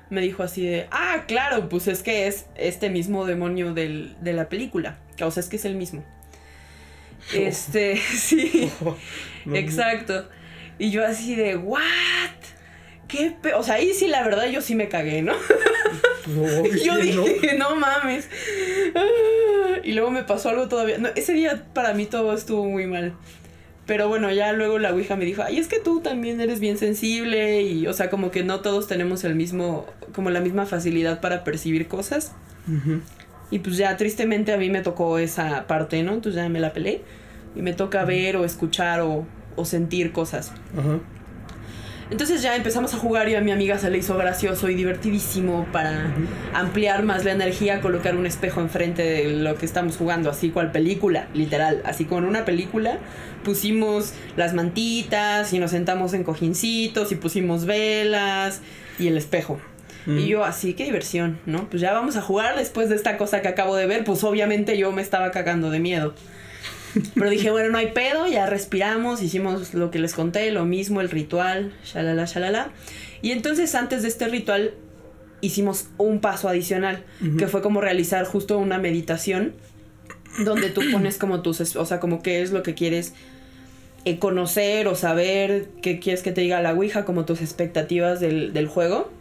[0.10, 4.48] me dijo así de, ah, claro, pues es que es este mismo demonio de la
[4.48, 4.98] película.
[5.22, 6.04] O sea, es que es el mismo.
[7.34, 8.72] Este, sí,
[9.54, 10.28] exacto.
[10.80, 11.82] Y yo así de, ¿what?
[13.08, 13.36] ¿Qué?
[13.56, 15.34] O sea, ahí sí, la verdad, yo sí me cagué, ¿no?
[16.86, 17.76] yo dije, no.
[17.76, 18.28] mames.
[18.96, 20.98] Ah, y luego me pasó algo todavía.
[20.98, 23.14] No, ese día para mí todo estuvo muy mal.
[23.86, 26.78] Pero bueno, ya luego la Ouija me dijo, ay, es que tú también eres bien
[26.78, 31.20] sensible y, o sea, como que no todos tenemos el mismo, como la misma facilidad
[31.20, 32.34] para percibir cosas.
[33.50, 36.14] Y pues ya tristemente a mí me tocó esa parte, ¿no?
[36.14, 37.02] Entonces ya me la pelé.
[37.56, 39.26] Y me toca ver o escuchar o,
[39.58, 40.54] o sentir cosas.
[40.78, 41.00] Ajá.
[42.12, 45.66] Entonces ya empezamos a jugar y a mi amiga se le hizo gracioso y divertidísimo
[45.72, 46.14] para
[46.54, 50.74] ampliar más la energía, colocar un espejo enfrente de lo que estamos jugando, así cual
[50.74, 53.00] película, literal, así como en una película.
[53.46, 58.60] Pusimos las mantitas y nos sentamos en cojincitos y pusimos velas
[59.00, 59.60] y el espejo.
[60.08, 61.70] Y yo, así, qué diversión, ¿no?
[61.70, 64.04] Pues ya vamos a jugar después de esta cosa que acabo de ver.
[64.04, 66.16] Pues obviamente yo me estaba cagando de miedo.
[67.16, 71.02] Pero dije, bueno, no hay pedo, ya respiramos, hicimos lo que les conté, lo mismo,
[71.02, 72.72] el ritual, shalala, shalala.
[73.22, 74.74] Y entonces antes de este ritual
[75.42, 77.04] hicimos un paso adicional,
[77.38, 79.54] que fue como realizar justo una meditación
[80.46, 83.14] donde tú pones como tus, o sea, como qué es lo que quieres
[84.06, 88.68] eh, conocer o saber, qué quieres que te diga la Ouija, como tus expectativas del,
[88.68, 89.12] juego.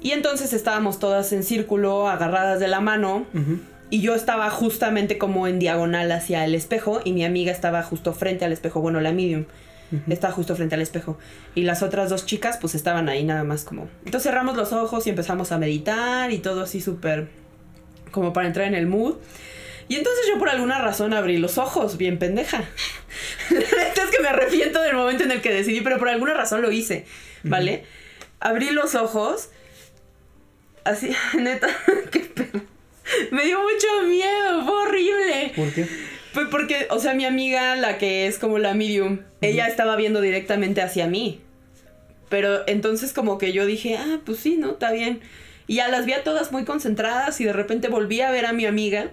[0.00, 3.26] Y entonces estábamos todas en círculo, agarradas de la mano.
[3.90, 8.12] Y yo estaba justamente como en diagonal hacia el espejo y mi amiga estaba justo
[8.12, 9.44] frente al espejo, bueno, la medium.
[10.08, 11.16] Estaba justo frente al espejo.
[11.54, 13.88] Y las otras dos chicas pues estaban ahí nada más como...
[14.04, 17.28] Entonces cerramos los ojos y empezamos a meditar y todo así súper
[18.10, 19.16] como para entrar en el mood.
[19.88, 22.64] Y entonces yo por alguna razón abrí los ojos, bien pendeja.
[23.50, 26.72] es que me arrepiento del momento en el que decidí, pero por alguna razón lo
[26.72, 27.04] hice,
[27.44, 27.84] ¿vale?
[28.40, 29.50] Abrí los ojos.
[30.84, 31.68] Así, neta,
[32.10, 32.64] qué pena.
[33.30, 35.52] Me dio mucho miedo, fue horrible.
[35.54, 35.86] ¿Por qué?
[36.32, 40.20] Fue porque, o sea, mi amiga, la que es como la medium, ella estaba viendo
[40.20, 41.40] directamente hacia mí.
[42.28, 44.72] Pero entonces como que yo dije, ah, pues sí, ¿no?
[44.72, 45.20] Está bien.
[45.66, 48.52] Y ya las vi a todas muy concentradas y de repente volví a ver a
[48.52, 49.10] mi amiga.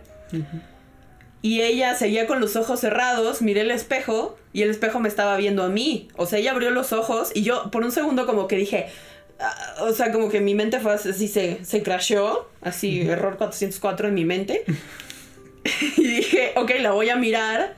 [1.42, 5.38] Y ella seguía con los ojos cerrados, miré el espejo y el espejo me estaba
[5.38, 6.08] viendo a mí.
[6.16, 8.88] O sea, ella abrió los ojos y yo por un segundo como que dije,
[9.80, 14.14] o sea, como que mi mente fue así, se, se crasheó, así, error 404 en
[14.14, 14.64] mi mente.
[15.98, 17.76] y dije, ok, la voy a mirar.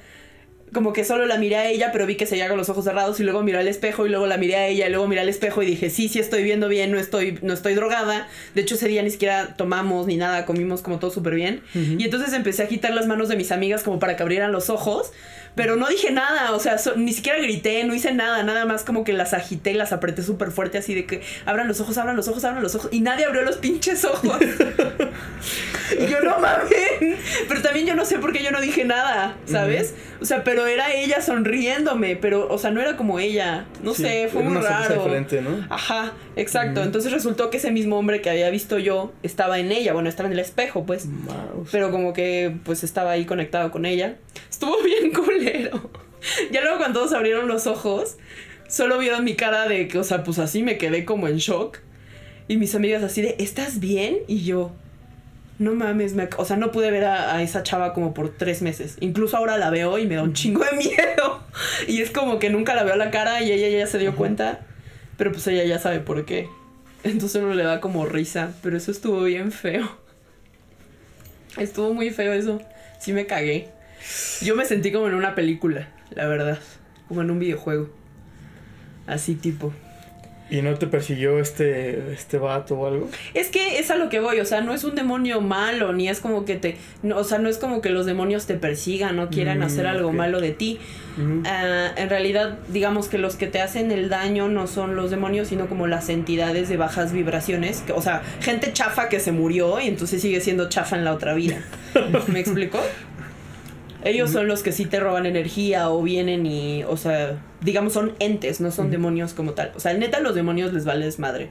[0.74, 3.20] Como que solo la miré a ella, pero vi que seguía con los ojos cerrados
[3.22, 5.30] y luego miré al espejo y luego la miré a ella y luego miré al
[5.30, 8.28] espejo y dije, sí, sí estoy viendo bien, no estoy, no estoy drogada.
[8.55, 11.61] De hecho, ese día ni siquiera tomamos ni nada, comimos como todo súper bien.
[11.74, 14.70] Y entonces empecé a quitar las manos de mis amigas como para que abrieran los
[14.70, 15.13] ojos
[15.56, 19.03] pero no dije nada, o sea, ni siquiera grité, no hice nada, nada más como
[19.03, 22.16] que las agité y las apreté súper fuerte así de que abran los ojos, abran
[22.16, 22.89] los ojos, abran los ojos.
[22.91, 24.38] Y nadie abrió los pinches ojos.
[25.99, 27.18] y yo no mames.
[27.47, 29.95] Pero también yo no sé por qué yo no dije nada, ¿sabes?
[30.22, 33.66] O sea, pero era ella sonriéndome, pero, o sea, no era como ella.
[33.82, 34.95] No sé, fue muy raro.
[34.95, 35.66] Diferente, ¿no?
[35.70, 36.84] Ajá, exacto.
[36.84, 40.28] Entonces resultó que ese mismo hombre que había visto yo estaba en ella, bueno, estaba
[40.28, 41.08] en el espejo, pues.
[41.72, 44.16] Pero como que, pues estaba ahí conectado con ella.
[44.49, 45.89] Estuvo bien culero.
[46.51, 48.17] Ya luego cuando todos abrieron los ojos,
[48.67, 51.79] solo vieron mi cara de que, o sea, pues así me quedé como en shock.
[52.47, 54.17] Y mis amigas así de, ¿estás bien?
[54.27, 54.71] Y yo,
[55.57, 58.97] no mames, me, o sea, no pude ver a, esa chava como por tres meses.
[58.99, 61.43] Incluso ahora la veo y me da un chingo de miedo.
[61.88, 64.15] Y es como que nunca la veo a la cara y ella ya se dio
[64.15, 64.65] cuenta.
[65.17, 66.49] Pero pues ella ya sabe por qué.
[67.03, 68.53] Entonces uno le da como risa.
[68.61, 69.89] Pero eso estuvo bien feo.
[71.57, 72.61] Estuvo muy feo eso.
[72.99, 73.69] Sí me cagué.
[74.41, 76.60] Yo me sentí como en una película, la verdad.
[77.08, 77.89] Como en un videojuego.
[79.08, 79.74] Así tipo.
[80.47, 83.10] ¿Y no te persiguió este, este vato o algo?
[83.34, 86.08] Es que es a lo que voy, o sea, no es un demonio malo, ni
[86.08, 86.78] es como que te.
[87.16, 90.14] o sea, no es como que los demonios te persigan o quieran mm, hacer algo
[90.14, 90.80] malo de ti.
[91.45, 95.47] Ah, en realidad, digamos que los que te hacen el daño no son los demonios,
[95.47, 97.84] sino como las entidades de bajas vibraciones.
[97.95, 101.34] o sea, gente chafa que se murió y entonces sigue siendo chafa en la otra
[101.34, 101.64] vida.
[102.28, 102.80] ¿Me explicó?
[104.06, 108.14] Ellos son los que sí te roban energía o vienen y, o sea, digamos, son
[108.20, 109.72] entes, no son demonios como tal.
[109.76, 111.49] O sea, neta, los demonios les vale madre.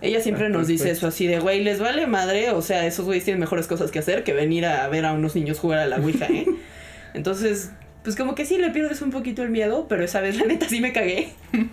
[0.00, 2.50] Ella siempre nos dice eso así de, güey, les vale madre.
[2.50, 5.36] O sea, esos güeyes tienen mejores cosas que hacer que venir a ver a unos
[5.36, 6.46] niños jugar a la Ouija, ¿eh?
[7.14, 7.70] Entonces,
[8.02, 10.68] pues como que sí le pierdes un poquito el miedo, pero esa vez la neta
[10.68, 11.28] sí me cagué.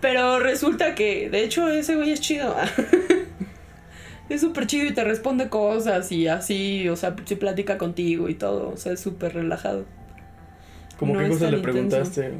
[0.00, 2.56] Pero resulta que, de hecho, ese güey es chido.
[4.40, 8.34] es súper chido y te responde cosas y así, o sea, se platica contigo y
[8.34, 9.84] todo, o sea, es súper relajado.
[10.98, 12.34] ¿Cómo qué cosas le preguntaste?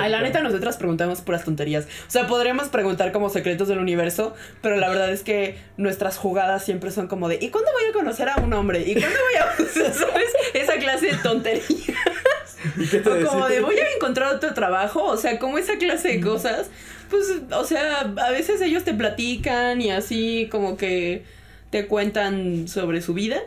[0.00, 1.84] A la neta nosotras preguntamos puras tonterías.
[1.84, 6.64] O sea, podríamos preguntar como secretos del universo, pero la verdad es que nuestras jugadas
[6.64, 8.80] siempre son como de ¿y cuándo voy a conocer a un hombre?
[8.80, 10.30] ¿Y cuándo voy a ¿sabes?
[10.54, 11.66] Esa clase de tonterías.
[13.04, 16.70] o como de voy a encontrar otro trabajo, o sea, como esa clase de cosas
[17.08, 21.24] pues, o sea, a veces ellos te platican y así como que
[21.70, 23.40] te cuentan sobre su vida.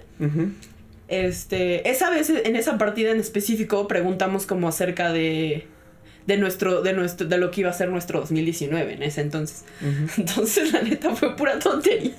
[1.08, 5.68] Este, esa vez en esa partida en específico preguntamos como acerca de
[6.28, 9.66] de nuestro de nuestro de lo que iba a ser nuestro 2019 en ese entonces.
[10.18, 12.14] Entonces la neta fue pura tontería.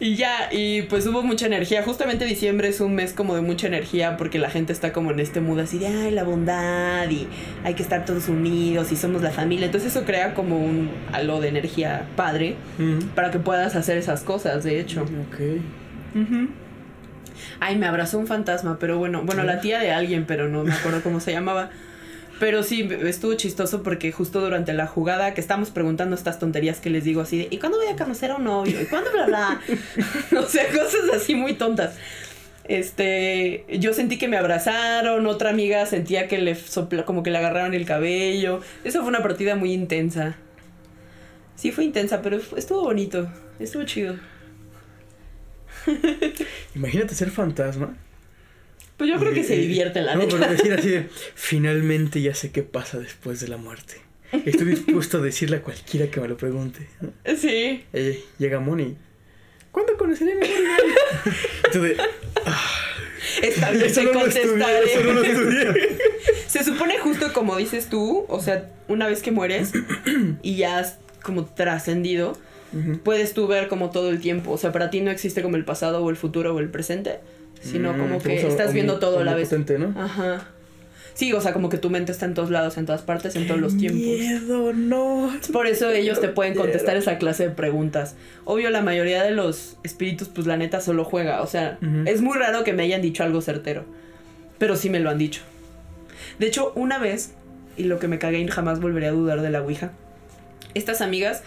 [0.00, 1.82] Y ya, y pues hubo mucha energía.
[1.82, 5.18] Justamente diciembre es un mes como de mucha energía porque la gente está como en
[5.18, 7.26] este mood así de, ay, la bondad y
[7.64, 9.66] hay que estar todos unidos y somos la familia.
[9.66, 12.54] Entonces eso crea como un halo de energía padre
[13.16, 15.02] para que puedas hacer esas cosas, de hecho.
[15.02, 15.40] Ok.
[17.60, 20.72] Ay, me abrazó un fantasma, pero bueno, bueno, la tía de alguien, pero no me
[20.72, 21.70] acuerdo cómo se llamaba.
[22.38, 26.90] Pero sí, estuvo chistoso porque justo durante la jugada que estamos preguntando estas tonterías que
[26.90, 28.80] les digo así de ¿y cuándo voy a conocer a un novio?
[28.80, 29.60] ¿Y cuándo bla bla?
[30.38, 31.96] o sea, cosas así muy tontas.
[32.64, 37.38] Este, yo sentí que me abrazaron, otra amiga sentía que le sopla, como que le
[37.38, 38.60] agarraron el cabello.
[38.84, 40.36] Eso fue una partida muy intensa.
[41.56, 43.28] Sí fue intensa, pero estuvo bonito,
[43.58, 44.16] estuvo chido.
[46.74, 47.96] Imagínate ser fantasma.
[48.98, 52.50] Pues yo creo que se divierte la No, pero decir así de, finalmente ya sé
[52.50, 53.94] qué pasa después de la muerte.
[54.44, 56.86] Estoy dispuesto a decirle a cualquiera que me lo pregunte.
[57.00, 57.10] ¿no?
[57.36, 57.84] Sí.
[57.94, 58.96] Eh, llega Moni.
[59.72, 60.46] ¿Cuándo conoceré a mi?
[61.64, 61.96] Entonces,
[63.42, 64.84] Está bien, te estudié, contestaré.
[64.92, 65.98] eso no estudié.
[66.48, 69.72] Se supone justo como dices tú, o sea, una vez que mueres
[70.42, 72.36] y ya has como trascendido,
[72.72, 72.98] Ujú.
[72.98, 74.50] puedes tú ver como todo el tiempo.
[74.52, 77.20] O sea, para ti no existe como el pasado o el futuro o el presente,
[77.60, 79.52] sino Mm, como que estás viendo todo a la vez.
[79.78, 79.94] ¿no?
[80.00, 80.48] Ajá.
[81.18, 83.48] Sí, o sea, como que tu mente está en todos lados, en todas partes, en
[83.48, 84.00] todos los tiempos.
[84.00, 85.32] Miedo, no.
[85.52, 88.14] Por eso ellos te pueden contestar esa clase de preguntas.
[88.44, 91.42] Obvio, la mayoría de los espíritus, pues la neta solo juega.
[91.42, 93.84] O sea, es muy raro que me hayan dicho algo certero.
[94.58, 95.40] Pero sí me lo han dicho.
[96.38, 97.32] De hecho, una vez,
[97.76, 99.90] y lo que me cagué jamás volveré a dudar de la Ouija.
[100.74, 101.42] Estas amigas,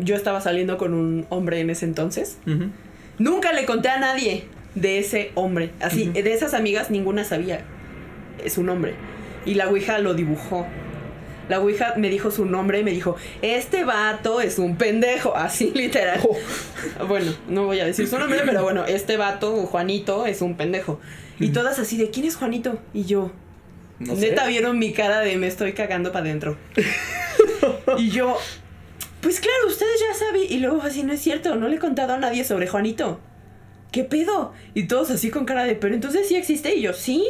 [0.00, 2.38] yo estaba saliendo con un hombre en ese entonces.
[3.18, 5.70] Nunca le conté a nadie de ese hombre.
[5.80, 7.64] Así, de esas amigas ninguna sabía
[8.46, 8.94] su nombre.
[9.44, 10.66] Y la Ouija lo dibujó.
[11.48, 15.34] La Ouija me dijo su nombre y me dijo, este vato es un pendejo.
[15.34, 16.20] Así literal.
[17.06, 21.00] Bueno, no voy a decir su nombre, pero bueno, este vato, Juanito, es un pendejo.
[21.40, 22.78] Y todas así de, ¿quién es Juanito?
[22.92, 23.30] Y yo,
[24.00, 24.30] No sé.
[24.30, 26.58] Neta vieron mi cara de me estoy cagando para adentro.
[27.96, 28.36] y yo,
[29.20, 30.42] pues claro, ustedes ya saben.
[30.48, 33.20] Y luego así, no es cierto, no le he contado a nadie sobre Juanito.
[33.90, 34.52] ¿Qué pedo?
[34.74, 36.74] Y todos así con cara de, pero entonces sí existe.
[36.74, 37.24] Y yo, sí.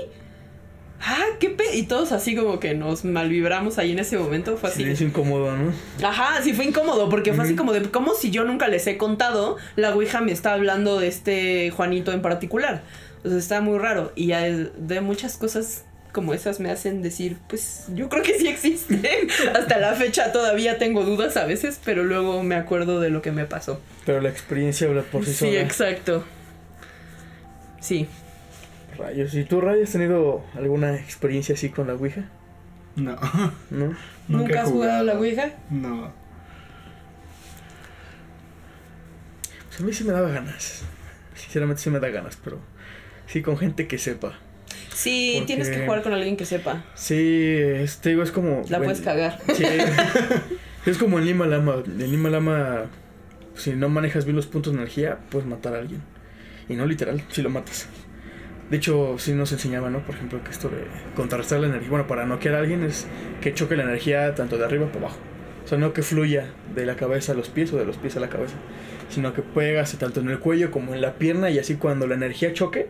[1.00, 1.72] Ah, qué pedo.
[1.72, 4.56] Y todos así como que nos malvibramos ahí en ese momento.
[4.56, 4.78] Fue así.
[4.78, 5.72] Silencio incómodo, ¿no?
[6.06, 8.96] Ajá, sí fue incómodo, porque fue así como de, como si yo nunca les he
[8.96, 12.82] contado, la Ouija me está hablando de este Juanito en particular.
[13.24, 14.12] O sea, está muy raro.
[14.16, 18.36] Y ya de, de muchas cosas como esas me hacen decir, pues yo creo que
[18.36, 19.28] sí existe.
[19.54, 23.30] Hasta la fecha todavía tengo dudas a veces, pero luego me acuerdo de lo que
[23.30, 23.80] me pasó.
[24.04, 25.60] Pero la experiencia habla por sí, Sí, sola.
[25.60, 26.24] exacto.
[27.80, 28.06] Sí.
[28.96, 29.34] Rayos.
[29.34, 32.24] ¿Y tú, Ray, has tenido alguna experiencia así con la Ouija?
[32.96, 33.16] No.
[33.70, 33.94] ¿No?
[34.26, 35.50] ¿Nunca, has jugado a la Ouija?
[35.70, 36.12] No.
[39.68, 40.82] Pues a mí sí me daba ganas.
[41.34, 42.58] Sinceramente sí me da ganas, pero
[43.26, 44.38] sí con gente que sepa.
[44.92, 46.84] Sí, Porque- tienes que jugar con alguien que sepa.
[46.94, 48.62] Sí, este digo, es como...
[48.68, 49.38] La bueno, puedes cagar.
[49.54, 49.64] Sí.
[50.86, 51.84] es como en Lima Lama.
[51.86, 52.86] En Lima Lama,
[53.54, 56.02] si no manejas bien los puntos de energía, puedes matar a alguien.
[56.68, 57.88] Y no literal, si lo matas.
[58.70, 60.00] De hecho, sí nos enseñaba, ¿no?
[60.04, 60.84] Por ejemplo, que esto de
[61.16, 61.88] contrarrestar la energía.
[61.88, 63.06] Bueno, para noquear a alguien es
[63.40, 65.18] que choque la energía tanto de arriba para abajo.
[65.64, 68.16] O sea, no que fluya de la cabeza a los pies o de los pies
[68.16, 68.54] a la cabeza.
[69.08, 72.14] Sino que pegase tanto en el cuello como en la pierna y así cuando la
[72.14, 72.88] energía choque,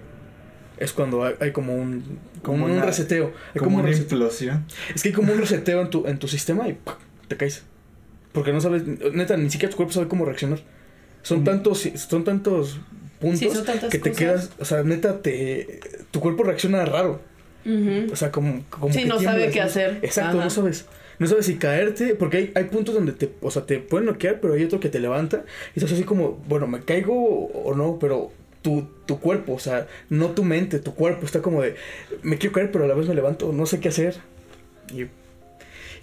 [0.78, 2.02] es cuando hay, hay como un,
[2.42, 3.32] como Como un una- reseteo.
[3.54, 4.18] Hay Como un una reseteo.
[4.18, 4.64] implosión.
[4.94, 6.98] Es que hay como un reseteo en tu, en tu sistema y ¡pac!
[7.28, 7.64] te caes.
[8.32, 10.58] Porque no sabes, neta, ni siquiera tu cuerpo sabe cómo reaccionar.
[11.22, 11.44] Son Mm.
[11.44, 12.80] tantos, son tantos
[13.20, 13.48] puntos Sí,
[13.90, 14.16] que te cosas.
[14.16, 17.20] quedas, o sea, neta, te, tu cuerpo reacciona raro.
[18.12, 19.98] O sea, como, como Sí, que no sabe qué hacer.
[20.02, 20.44] Exacto, Ajá.
[20.44, 20.86] no sabes.
[21.18, 24.40] No sabes si caerte, porque hay, hay puntos donde te, o sea, te pueden noquear,
[24.40, 25.44] pero hay otro que te levanta.
[25.74, 28.30] Y estás así como, bueno, me caigo o no, pero
[28.62, 31.74] tu, tu cuerpo, o sea, no tu mente, tu cuerpo está como de,
[32.22, 34.16] me quiero caer, pero a la vez me levanto, no sé qué hacer.
[34.94, 35.06] Y,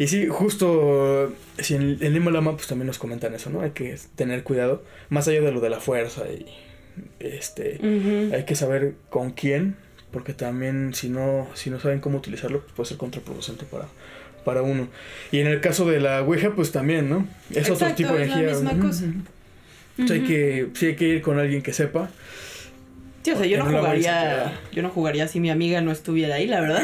[0.03, 3.61] y sí, justo, si en, en Lima Lama, pues también nos comentan eso, ¿no?
[3.61, 6.45] Hay que tener cuidado, más allá de lo de la fuerza y,
[7.19, 7.79] este,
[8.33, 9.75] hay que saber con quién,
[10.11, 13.87] porque también si no, si no saben cómo utilizarlo, pues puede ser contraproducente para,
[14.43, 14.87] para uno.
[15.31, 17.27] Y en el caso de la Ouija, pues también, ¿no?
[17.51, 18.79] Es otro tipo de es la energía.
[18.79, 19.05] cosa.
[19.05, 20.03] ujú.
[20.03, 22.09] O sea, hay que, sí hay que ir con alguien que sepa.
[23.25, 26.45] Sí, o sea, yo no jugaría, yo no jugaría si mi amiga no estuviera ahí,
[26.45, 26.83] la verdad.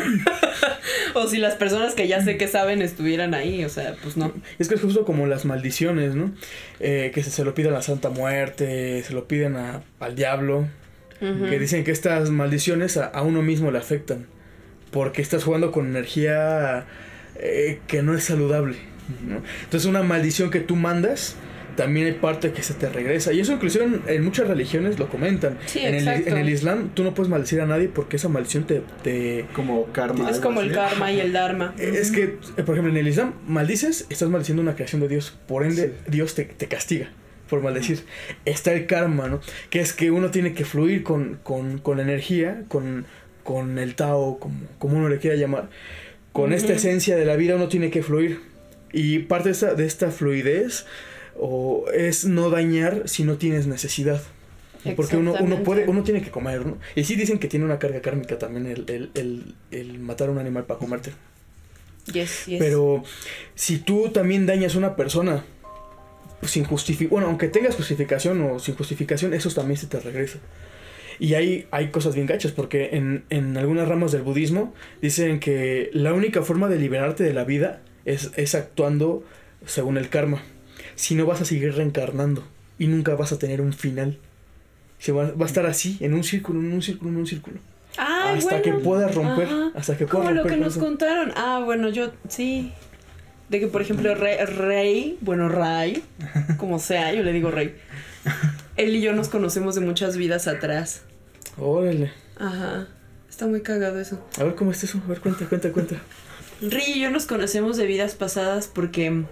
[1.14, 4.34] o si las personas que ya sé que saben estuvieran ahí, o sea, pues no.
[4.58, 6.32] Es que es justo como las maldiciones, ¿no?
[6.80, 10.16] Eh, que se, se lo piden a la Santa Muerte, se lo piden a, al
[10.16, 10.68] diablo.
[11.20, 14.26] Que dicen que estas maldiciones a, a uno mismo le afectan.
[14.90, 16.88] Porque estás jugando con energía
[17.36, 18.78] eh, que no es saludable.
[19.28, 19.44] ¿no?
[19.66, 21.36] Entonces una maldición que tú mandas
[21.82, 23.34] también hay parte que se te regresa.
[23.34, 25.58] Y eso inclusive en, muchas religiones lo comentan.
[25.74, 28.84] en, el, en, el, Islam tú no puedes maldecir a nadie porque esa maldición te...
[29.02, 30.30] te como karma.
[30.30, 31.74] Es como el karma y el dharma.
[31.80, 35.36] Es que, eh, por ejemplo, en el Islam maldices, estás maldiciendo una creación de Dios.
[35.48, 37.10] Por ende, Dios te, te castiga
[37.50, 38.04] por maldecir.
[38.46, 39.42] Está el karma, ¿no?
[39.72, 43.08] Que es que uno tiene que fluir con, con, con la energía, con,
[43.44, 45.70] con el Tao, como, como uno le quiera llamar.
[46.32, 48.40] Con esta esencia de la vida uno tiene que fluir.
[48.94, 50.86] Y parte de esta, de esta fluidez
[51.42, 54.22] o es no dañar si no tienes necesidad.
[54.96, 56.78] Porque uno, uno puede, uno tiene que comer, ¿no?
[56.96, 60.32] Y sí dicen que tiene una carga kármica también el, el, el, el matar a
[60.32, 61.12] un animal para comerte.
[62.12, 62.60] Yes, yes.
[62.60, 63.04] Pero
[63.56, 65.44] si tú también dañas a una persona
[66.44, 70.40] sin justificación, bueno, aunque tengas justificación o sin justificación, eso también se te regresa.
[71.20, 75.92] Y hay, hay cosas bien gachas, porque en, en algunas ramas del budismo dicen que
[75.94, 79.24] la única forma de liberarte de la vida es, es actuando
[79.66, 80.42] según el karma
[81.02, 82.44] si no vas a seguir reencarnando
[82.78, 84.20] y nunca vas a tener un final.
[85.00, 87.58] Se va, va a estar así, en un círculo, en un círculo, en un círculo.
[87.98, 91.34] hasta que puedas romper, hasta que puedas Como lo que nos contaron.
[91.36, 92.72] Ah, bueno, yo sí.
[93.50, 96.04] De que, por ejemplo, Rey, bueno, Ray,
[96.58, 97.76] como sea, yo le digo Rey.
[98.78, 101.02] Él y yo nos conocemos de muchas vidas atrás.
[101.58, 102.12] Órale.
[102.38, 102.88] Ajá.
[103.28, 104.24] Está muy cagado eso.
[104.40, 105.02] A ver cómo es eso.
[105.04, 105.96] A ver, cuenta, cuenta, cuenta.
[106.62, 109.26] Rey y yo nos conocemos de vidas pasadas porque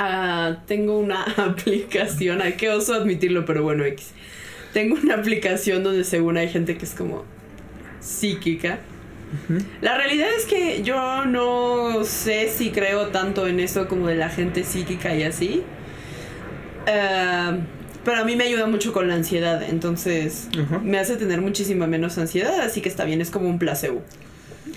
[0.00, 4.12] Ah, tengo una aplicación, hay que oso admitirlo, pero bueno, X.
[4.72, 7.24] Tengo una aplicación donde según hay gente que es como
[8.00, 8.78] psíquica.
[9.82, 14.30] La realidad es que yo no sé si creo tanto en eso como de la
[14.30, 15.64] gente psíquica y así.
[16.86, 17.56] Ah,
[18.04, 20.48] pero a mí me ayuda mucho con la ansiedad, entonces
[20.84, 24.02] me hace tener muchísima menos ansiedad, así que está bien, es como un placebo.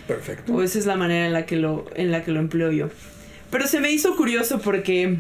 [0.08, 0.52] Perfecto.
[0.52, 2.90] O esa es la manera en la que lo, en la que lo empleo yo.
[3.52, 5.18] Pero se me hizo curioso porque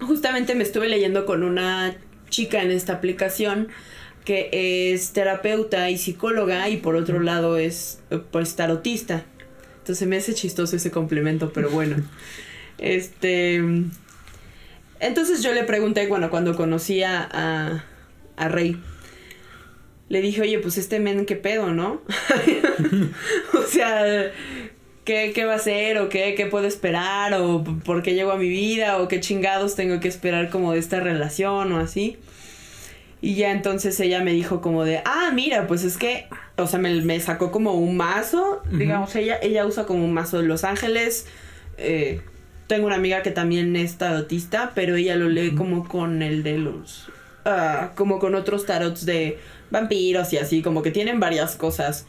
[0.00, 1.96] justamente me estuve leyendo con una
[2.30, 3.68] chica en esta aplicación
[4.24, 8.00] que es terapeuta y psicóloga y por otro lado es
[8.30, 9.24] pues tarotista.
[9.78, 11.96] Entonces me hace chistoso ese complemento, pero bueno.
[12.78, 13.60] este
[15.00, 17.84] entonces yo le pregunté, bueno, cuando conocí a,
[18.36, 18.80] a Rey,
[20.08, 22.02] le dije, oye, pues este men, ¿qué pedo, no?
[23.58, 24.30] o sea,
[25.04, 28.36] qué, qué va a ser o qué, qué puedo esperar o por qué llego a
[28.36, 32.18] mi vida o qué chingados tengo que esperar como de esta relación o así.
[33.20, 36.26] Y ya entonces ella me dijo como de, ah, mira, pues es que,
[36.56, 40.38] o sea, me, me sacó como un mazo, digamos, ella, ella usa como un mazo
[40.38, 41.26] de Los Ángeles.
[41.78, 42.20] Eh,
[42.66, 46.58] tengo una amiga que también es tarotista, pero ella lo lee como con el de
[46.58, 47.10] los,
[47.44, 49.38] ah, como con otros tarots de
[49.70, 52.06] vampiros y así, como que tienen varias cosas.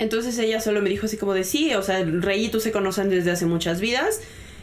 [0.00, 2.72] Entonces ella solo me dijo así como de sí, o sea, Rey y tú se
[2.72, 4.20] conocen desde hace muchas vidas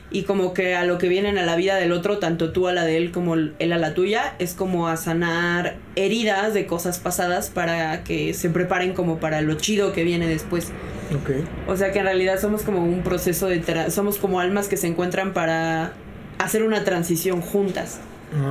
[0.09, 2.73] y como que a lo que vienen a la vida del otro, tanto tú a
[2.73, 6.97] la de él como él a la tuya, es como a sanar heridas de cosas
[6.97, 10.71] pasadas para que se preparen como para lo chido que viene después.
[11.13, 11.45] Ok.
[11.67, 13.91] O sea que en realidad somos como un proceso de...
[13.91, 15.93] somos como almas que se encuentran para
[16.39, 17.99] hacer una transición juntas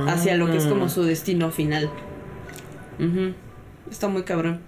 [0.07, 0.89] hacia lo que es como ah.
[0.89, 1.89] su destino final.
[3.91, 4.59] Está muy cabrón.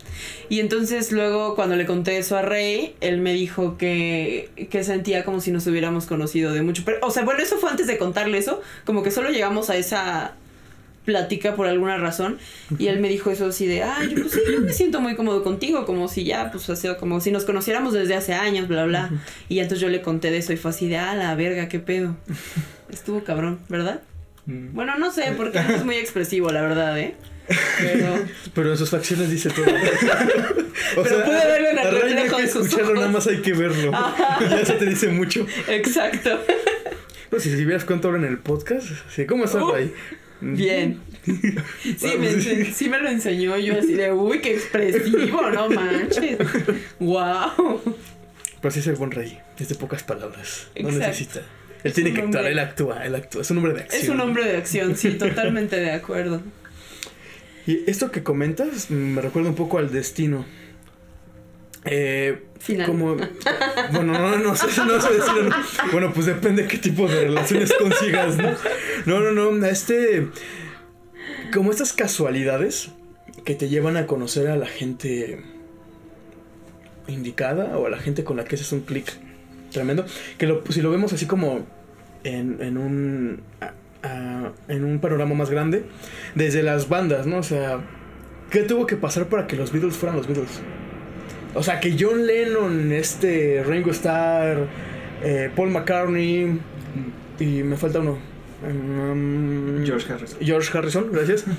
[0.50, 5.24] Y entonces luego cuando le conté eso a Rey, él me dijo que, que sentía
[5.24, 6.84] como si nos hubiéramos conocido de mucho.
[6.86, 8.62] Pero, o sea, bueno, eso fue antes de contarle eso.
[8.86, 10.36] Como que solo llegamos a esa
[11.10, 12.38] plática por alguna razón.
[12.78, 15.16] Y él me dijo eso así de, ah, yo, pues sí, yo me siento muy
[15.16, 18.86] cómodo contigo, como si ya, pues, sido como si nos conociéramos desde hace años, bla,
[18.86, 19.10] bla.
[19.48, 21.80] Y entonces yo le conté de eso y fue así de, ah, la verga, qué
[21.80, 22.16] pedo.
[22.92, 24.02] Estuvo cabrón, ¿verdad?
[24.46, 24.74] Mm.
[24.74, 27.16] Bueno, no sé, porque es muy expresivo, la verdad, ¿eh?
[27.80, 28.20] Pero,
[28.54, 29.66] pero en sus facciones dice todo.
[30.98, 33.92] o pero pude verlo en el reflejo hay que escucharlo, nada más hay que verlo.
[34.42, 35.46] Y ya se te dice mucho.
[35.68, 36.40] Exacto.
[37.32, 39.94] No, si, si vieras cuánto habla en el podcast, sí, ¿cómo estás, uh, ahí?
[40.42, 41.00] Bien.
[41.24, 42.42] Sí, me,
[42.72, 46.38] sí me lo enseñó yo así de, uy, qué expresivo, no manches.
[47.00, 47.82] Wow.
[48.62, 50.68] Pero sí es el buen rey, es de pocas palabras.
[50.80, 51.42] No necesita.
[51.84, 53.42] Él tiene que actuar, él actúa, él actúa.
[53.42, 54.02] Es un hombre de acción.
[54.02, 56.42] Es un hombre de acción, sí, totalmente de acuerdo.
[57.70, 60.44] Y esto que comentas me recuerda un poco al destino.
[61.86, 62.88] Eh, Final.
[62.88, 63.16] Como,
[63.94, 65.56] bueno, no, no, sé, no sé decirlo.
[65.92, 68.56] Bueno, pues depende de qué tipo de relaciones consigas, ¿no?
[69.06, 69.68] No, no, no.
[69.68, 70.30] Este.
[71.54, 72.90] Como estas casualidades
[73.46, 75.44] que te llevan a conocer a la gente
[77.08, 79.14] indicada o a la gente con la que haces un clic
[79.72, 80.08] tremendo.
[80.40, 81.68] Que lo, si lo vemos así como
[82.24, 83.44] en, en un
[84.04, 85.86] en un panorama más grande,
[86.36, 87.38] desde las bandas, ¿no?
[87.38, 87.80] O sea,
[88.50, 90.62] ¿qué tuvo que pasar para que los Beatles fueran los Beatles?
[91.56, 94.68] O sea, que John Lennon, este Ringo Starr,
[95.24, 96.60] eh, Paul McCartney
[97.40, 98.18] y me falta uno.
[98.62, 100.40] Um, George Harrison.
[100.42, 101.46] George Harrison, gracias.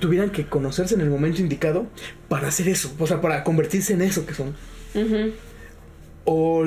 [0.00, 1.86] tuvieran que conocerse en el momento indicado
[2.28, 4.54] para hacer eso, o sea, para convertirse en eso que son.
[4.94, 5.32] Ujú.
[6.30, 6.62] O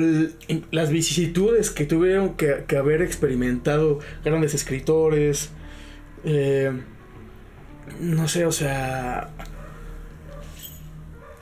[0.72, 5.50] las vicisitudes que tuvieron que, haber experimentado grandes escritores.
[6.24, 6.72] eh,
[8.00, 9.30] no sé, o sea.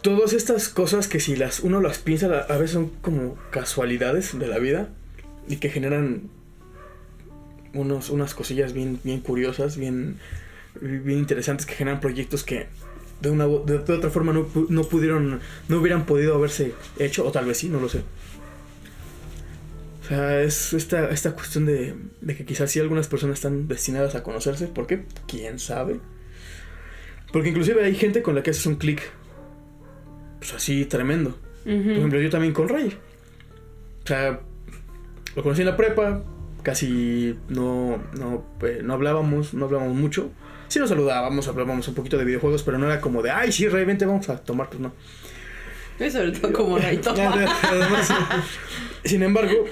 [0.03, 4.47] Todas estas cosas que si las uno las piensa a veces son como casualidades de
[4.49, 4.91] la vida
[5.49, 6.29] y que generan
[7.73, 10.18] unos, unas cosillas bien, bien curiosas, bien,
[10.81, 12.66] bien interesantes que generan proyectos que
[13.21, 17.33] de una de, de otra forma no, no pudieron no hubieran podido haberse hecho o
[17.33, 18.03] tal vez sí no lo sé.
[20.03, 24.14] O sea es esta, esta cuestión de, de que quizás sí algunas personas están destinadas
[24.14, 25.05] a conocerse ¿por qué?
[25.29, 26.01] quién sabe
[27.33, 29.03] porque inclusive hay gente con la que haces un clic
[30.41, 31.39] pues así tremendo.
[31.64, 31.91] Por Ujú.
[31.91, 32.97] ejemplo yo también con Ray.
[34.05, 34.41] O sea
[35.37, 36.23] lo conocí en la prepa
[36.62, 40.31] casi no no, eh, no hablábamos no hablábamos mucho
[40.71, 43.68] sí nos saludábamos hablábamos un poquito de videojuegos pero no era como de ay sí
[43.68, 44.93] Ray vente vamos a tomar pues no
[46.01, 47.35] Y sobre todo como Ray toma.
[47.62, 48.09] Además,
[49.05, 49.66] sin embargo,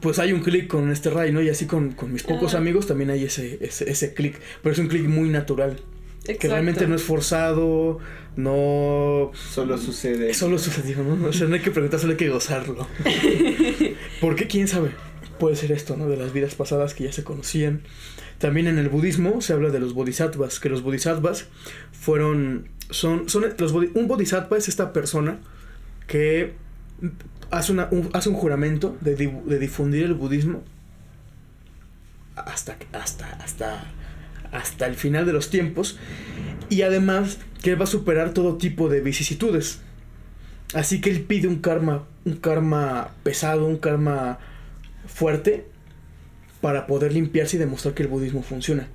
[0.00, 1.42] pues hay un clic con este Ray, ¿no?
[1.42, 2.58] Y así con, con mis pocos Ah.
[2.58, 4.38] amigos también hay ese, ese, ese clic.
[4.62, 5.80] Pero es un clic muy natural.
[6.24, 6.48] Que Exacto.
[6.54, 7.98] realmente no es forzado,
[8.36, 9.32] no...
[9.34, 10.32] Solo sucede.
[10.32, 11.26] Solo sucedió, ¿no?
[11.26, 12.86] O sea, no hay que preguntar, solo hay que gozarlo.
[14.20, 14.46] ¿Por qué?
[14.46, 14.90] ¿Quién sabe?
[15.40, 16.08] Puede ser esto, ¿no?
[16.08, 17.82] De las vidas pasadas que ya se conocían.
[18.42, 21.46] También en el budismo se habla de los bodhisattvas, que los bodhisattvas
[21.92, 22.70] fueron...
[22.90, 25.38] Son, son los un bodhisattva es esta persona
[26.08, 26.54] que
[27.52, 30.64] hace, una, un, hace un juramento de, de difundir el budismo
[32.34, 33.84] hasta, hasta, hasta,
[34.50, 36.00] hasta el final de los tiempos
[36.68, 39.82] y además que él va a superar todo tipo de vicisitudes.
[40.74, 44.40] Así que él pide un karma, un karma pesado, un karma
[45.06, 45.70] fuerte
[46.62, 48.88] para poder limpiarse y demostrar que el budismo funciona.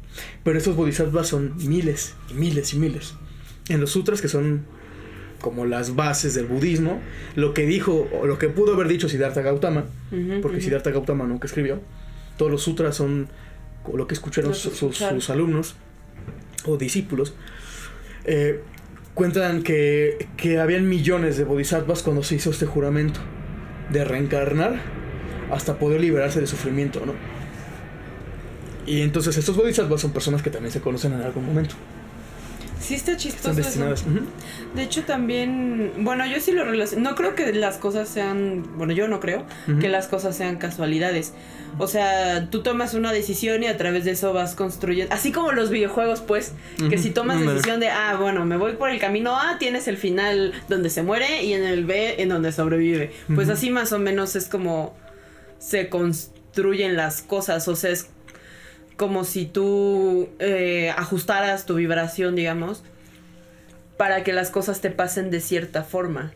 [0.43, 3.13] Pero estos bodhisattvas son miles y miles y miles.
[3.69, 4.65] En los sutras que son
[5.41, 6.99] como las bases del budismo,
[7.35, 9.85] lo que dijo o lo que pudo haber dicho Siddhartha Gautama,
[10.41, 10.61] porque.
[10.61, 11.79] Siddhartha Gautama nunca escribió.
[12.37, 13.27] Todos los sutras son
[13.93, 15.21] lo que escucharon Lo que su- sus, escucharon.
[15.21, 15.75] sus alumnos
[16.65, 17.35] o discípulos.
[18.25, 18.61] Eh,
[19.13, 23.19] cuentan que, que habían millones de bodhisattvas cuando se hizo este juramento
[23.91, 24.79] de reencarnar
[25.51, 27.13] hasta poder liberarse del sufrimiento, ¿no?
[28.87, 31.75] Y entonces estos bodhisattvas son personas que también se conocen en algún momento.
[32.79, 33.59] Sí está Están chistoso eso.
[33.61, 34.05] destinadas.
[34.73, 38.93] De hecho también, bueno, yo sí lo relaciono, no creo que las cosas sean, bueno,
[38.93, 39.45] yo no creo
[39.81, 41.33] que las cosas sean casualidades.
[41.79, 45.51] O sea, tú tomas una decisión y a través de eso vas construyendo, así como
[45.51, 46.53] los videojuegos, pues,
[46.89, 49.97] que si tomas decisión de, ah, bueno, me voy por el camino A, tienes el
[49.97, 53.11] final donde se muere y en el B en donde sobrevive.
[53.35, 54.95] Pues así más o menos es como
[55.59, 58.07] se construyen las cosas, o sea, es
[58.97, 62.83] como si tú eh, ajustaras tu vibración, digamos,
[63.95, 66.33] para que las cosas te pasen de cierta forma.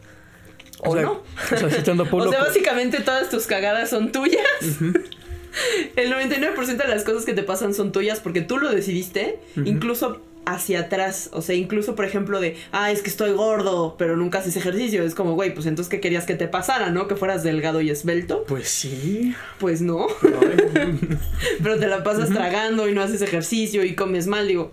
[0.79, 1.11] ¿O, sea, no?
[1.51, 4.45] O sea, O sea, básicamente todas tus cagadas son tuyas.
[5.95, 10.21] El 99% de las cosas que te pasan son tuyas porque tú lo decidiste, incluso
[10.45, 11.29] hacia atrás.
[11.33, 15.03] O sea, incluso, por ejemplo, de, ah, es que estoy gordo, pero nunca haces ejercicio.
[15.03, 17.07] Es como, güey, pues entonces, ¿qué querías que te pasara, no?
[17.07, 18.43] Que fueras delgado y esbelto.
[18.47, 19.33] Pues sí.
[19.59, 20.07] Pues no.
[21.63, 24.47] pero te la pasas tragando y no haces ejercicio y comes mal.
[24.47, 24.71] Digo,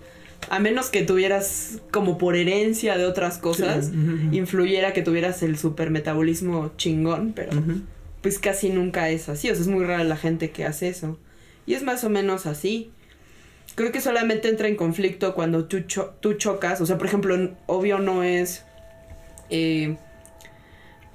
[0.50, 4.36] a menos que tuvieras como por herencia de otras cosas, Sí.
[4.36, 7.50] Influyera que tuvieras el supermetabolismo chingón, pero
[8.22, 9.50] pues casi nunca es así.
[9.50, 11.18] O sea, es muy rara la gente que hace eso.
[11.66, 12.90] Y es más o menos así.
[13.78, 16.80] Creo que solamente entra en conflicto cuando tú, cho- tú chocas.
[16.80, 18.64] O sea, por ejemplo, obvio no es...
[19.50, 19.96] eh,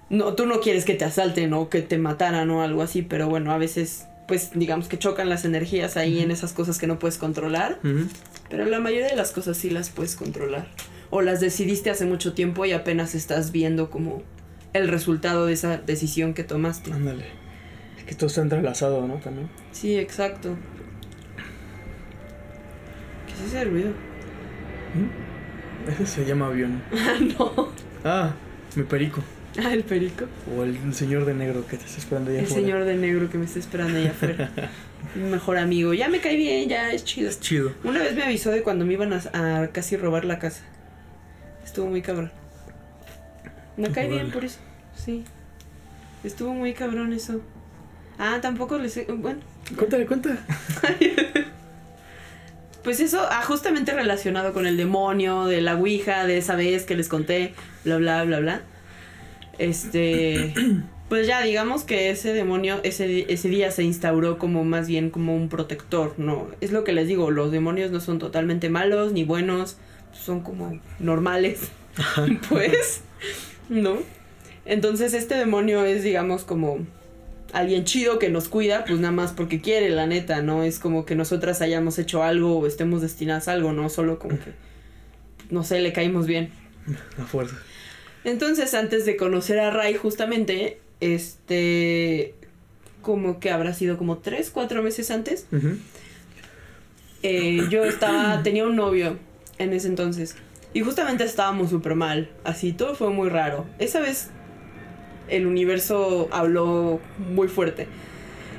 [0.09, 3.27] no, tú no quieres que te asalten o que te mataran o algo así, pero
[3.27, 6.99] bueno, a veces, pues digamos que chocan las energías ahí en esas cosas que no
[6.99, 7.79] puedes controlar.
[8.49, 10.67] Pero la mayoría de las cosas sí las puedes controlar.
[11.09, 14.23] O las decidiste hace mucho tiempo y apenas estás viendo como
[14.73, 16.91] el resultado de esa decisión que tomaste.
[16.93, 17.25] Ándale.
[17.97, 19.15] Es que todo está entrelazado, ¿no?
[19.15, 19.49] También.
[19.71, 20.55] Sí, exacto.
[23.37, 23.91] ¿Qué es ese ruido?
[25.87, 26.81] Ese se llama avión.
[26.93, 27.69] Ah, no.
[28.05, 28.31] Ah,
[28.75, 29.21] mi perico.
[29.63, 30.25] Ah, el perico.
[30.57, 32.61] O el señor de negro que te está esperando allá El afuera.
[32.63, 34.51] señor de negro que me está esperando allá afuera.
[35.15, 35.93] Mi mejor amigo.
[35.93, 37.29] Ya me cae bien, ya es chido.
[37.29, 37.71] Es chido.
[37.83, 40.63] Una vez me avisó de cuando me iban a, a casi robar la casa.
[41.63, 42.31] Estuvo muy cabrón.
[43.77, 44.59] Me cae bien por eso.
[44.95, 45.23] Sí.
[46.23, 47.41] Estuvo muy cabrón eso.
[48.17, 48.95] Ah, tampoco les...
[49.07, 49.39] Bueno,
[49.77, 50.37] Cuéntale, cuenta.
[52.83, 56.95] pues eso, ah, justamente relacionado con el demonio, de la Ouija, de esa vez que
[56.95, 57.53] les conté,
[57.83, 58.61] bla, bla, bla, bla.
[59.57, 60.53] Este...
[61.09, 65.35] Pues ya, digamos que ese demonio ese, ese día se instauró como más bien como
[65.35, 66.47] un protector, ¿no?
[66.59, 69.77] Es lo que les digo, los demonios no son totalmente malos ni buenos,
[70.11, 71.69] son como normales,
[72.49, 73.01] pues,
[73.69, 73.97] ¿no?
[74.65, 76.79] Entonces este demonio es, digamos, como
[77.53, 80.63] alguien chido que nos cuida, pues nada más porque quiere, la neta, ¿no?
[80.63, 83.89] Es como que nosotras hayamos hecho algo o estemos destinadas a algo, ¿no?
[83.89, 84.51] Solo como que,
[85.51, 86.51] no sé, le caímos bien.
[87.21, 87.55] A fuerza.
[88.25, 92.33] Entonces, antes de conocer a Ray, justamente, este,
[93.01, 95.45] como que habrá sido como tres, cuatro meses antes,
[97.21, 99.17] eh, yo estaba, tenía un novio
[99.59, 100.35] en ese entonces.
[100.73, 103.65] Y justamente estábamos súper mal, así, todo fue muy raro.
[103.77, 104.29] Esa vez
[105.35, 107.87] el universo habló muy fuerte.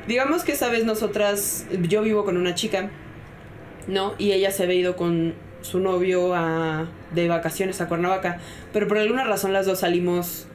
[0.09, 2.91] Digamos que esa vez nosotras, yo vivo con una chica,
[3.87, 4.15] ¿no?
[4.19, 8.39] Y ella se había ido con su novio a, de vacaciones a Cuernavaca,
[8.73, 10.47] pero por alguna razón las dos salimos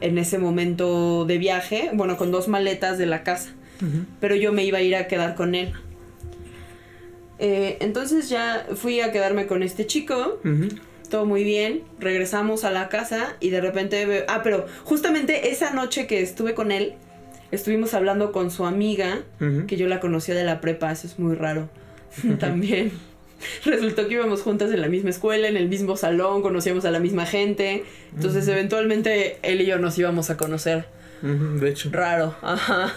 [0.00, 3.50] en ese momento de viaje, bueno, con dos maletas de la casa,
[4.20, 5.72] pero yo me iba a ir a quedar con él.
[7.40, 10.40] Eh, entonces ya fui a quedarme con este chico,
[11.08, 16.06] todo muy bien, regresamos a la casa y de repente, ah, pero justamente esa noche
[16.06, 16.94] que estuve con él,
[17.50, 19.22] estuvimos hablando con su amiga,
[19.66, 21.68] que yo la conocía de la prepa, eso es muy raro
[22.38, 22.92] también.
[23.64, 26.98] Resultó que íbamos juntas en la misma escuela, en el mismo salón, conocíamos a la
[26.98, 27.84] misma gente.
[28.14, 30.86] Entonces, eventualmente, él y yo nos íbamos a conocer.
[31.22, 31.88] de hecho.
[31.92, 32.92] Raro, ajá.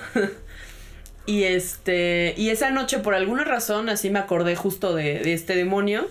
[1.28, 2.34] Y este.
[2.38, 6.07] Y esa noche, por alguna razón, así me acordé justo de, de este demonio.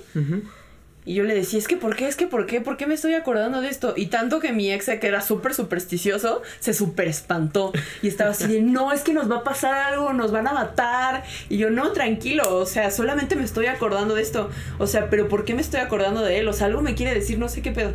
[1.06, 2.06] Y yo le decía, es que ¿por qué?
[2.06, 2.60] Es que ¿por qué?
[2.60, 3.94] ¿Por qué me estoy acordando de esto?
[3.96, 7.72] Y tanto que mi ex, que era súper supersticioso, se súper espantó.
[8.02, 10.52] Y estaba así de, no, es que nos va a pasar algo, nos van a
[10.52, 11.24] matar.
[11.48, 14.50] Y yo, no, tranquilo, o sea, solamente me estoy acordando de esto.
[14.78, 16.48] O sea, pero ¿por qué me estoy acordando de él?
[16.48, 17.92] O sea, algo me quiere decir, no sé qué pedo.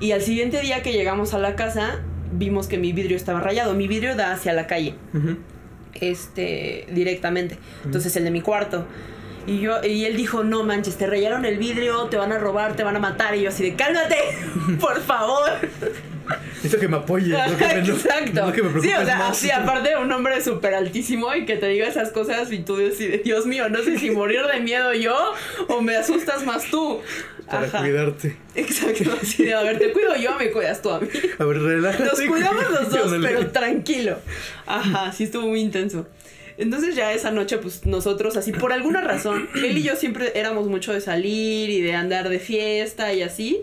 [0.00, 2.00] Y al siguiente día que llegamos a la casa,
[2.32, 3.74] vimos que mi vidrio estaba rayado.
[3.74, 4.94] Mi vidrio da hacia la calle.
[5.94, 7.58] Este, directamente.
[7.84, 8.86] Entonces, el de mi cuarto.
[9.46, 12.76] Y yo, y él dijo, no manches, te rayaron el vidrio, te van a robar,
[12.76, 13.36] te van a matar.
[13.36, 14.16] Y yo así de, cálmate,
[14.80, 15.50] por favor.
[16.56, 18.52] Necesito que me apoyes, no que me, Exacto.
[18.52, 21.86] que me sí, o sea, así aparte un hombre súper altísimo y que te diga
[21.86, 25.14] esas cosas y tú decides, Dios mío, no sé si morir de miedo yo
[25.68, 27.00] o me asustas más tú.
[27.50, 28.38] Para cuidarte.
[28.54, 31.08] Exacto, así de, a ver, te cuido yo, me cuidas tú a mí.
[31.38, 32.04] A ver, relájate.
[32.04, 34.16] Nos cuidamos los dos, pero tranquilo.
[34.64, 36.06] Ajá, sí estuvo muy intenso.
[36.56, 40.68] Entonces ya esa noche, pues nosotros así, por alguna razón, él y yo siempre éramos
[40.68, 43.62] mucho de salir y de andar de fiesta y así.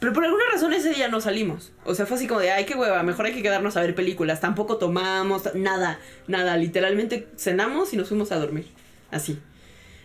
[0.00, 1.72] Pero por alguna razón ese día no salimos.
[1.84, 3.94] O sea, fue así como de, ay, qué hueva, mejor hay que quedarnos a ver
[3.94, 4.40] películas.
[4.40, 6.56] Tampoco tomamos, nada, nada.
[6.56, 8.66] Literalmente cenamos y nos fuimos a dormir.
[9.10, 9.38] Así.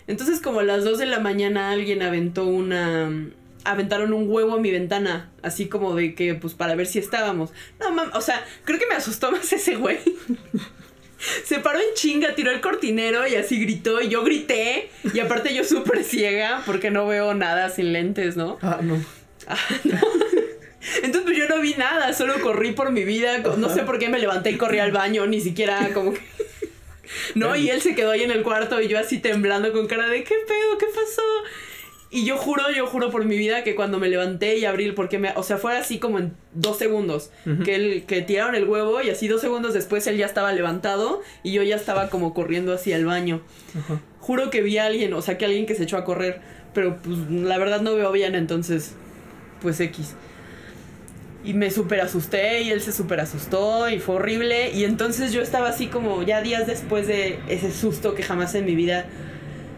[0.08, 3.10] Entonces como a las 2 de la mañana alguien aventó una...
[3.64, 7.52] Aventaron un huevo a mi ventana, así como de que, pues, para ver si estábamos.
[7.80, 10.00] No, mames, o sea, creo que me asustó más ese güey.
[11.46, 14.90] Se paró en chinga, tiró el cortinero y así gritó y yo grité.
[15.14, 18.58] Y aparte yo súper ciega porque no veo nada sin lentes, ¿no?
[18.62, 19.04] Ah, no.
[19.48, 19.58] Ah,
[21.04, 23.40] Entonces pues yo no vi nada, solo corrí por mi vida.
[23.40, 26.22] No sé por qué me levanté y corrí al baño, ni siquiera como que...
[27.36, 30.08] No, y él se quedó ahí en el cuarto y yo así temblando con cara
[30.08, 30.78] de ¿qué pedo?
[30.78, 31.22] ¿Qué pasó?
[32.14, 35.18] Y yo juro, yo juro por mi vida que cuando me levanté y abrí, porque
[35.18, 37.32] me, o sea, fue así como en dos segundos,
[37.64, 41.22] que, él, que tiraron el huevo y así dos segundos después él ya estaba levantado
[41.42, 43.40] y yo ya estaba como corriendo hacia el baño.
[44.20, 46.42] Juro que vi a alguien, o sea, que alguien que se echó a correr,
[46.74, 48.94] pero pues la verdad no veo bien, entonces,
[49.62, 50.16] pues X.
[51.46, 54.72] Y me súper asusté y él se súper asustó y fue horrible.
[54.72, 58.66] Y entonces yo estaba así como ya días después de ese susto que jamás en
[58.66, 59.06] mi vida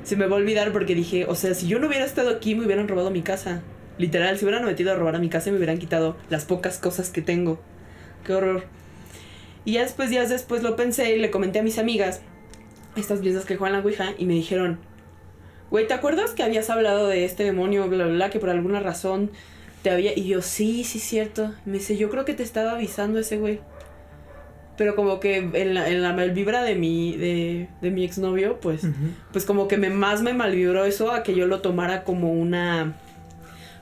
[0.04, 2.56] se me va a olvidar porque dije, o sea, si yo no hubiera estado aquí,
[2.56, 3.62] me hubieran robado mi casa.
[3.98, 7.10] Literal, si hubieran metido a robar a mi casa, me hubieran quitado las pocas cosas
[7.10, 7.60] que tengo.
[8.26, 8.64] Qué horror.
[9.66, 12.22] Y ya después, días después lo pensé y le comenté a mis amigas,
[12.96, 14.80] estas piezas que juegan la Ouija, y me dijeron,
[15.70, 18.80] güey, ¿te acuerdas que habías hablado de este demonio, bla, bla, bla, que por alguna
[18.80, 19.32] razón
[19.84, 20.18] te había...
[20.18, 21.54] Y yo, sí, sí, cierto.
[21.66, 23.62] Me dice, yo creo que te estaba avisando ese güey.
[24.78, 28.82] Pero como que en la, en la malvibra de mi, de, de mi exnovio, pues,
[29.32, 32.96] pues como que me, más me malvibró eso a que yo lo tomara como una,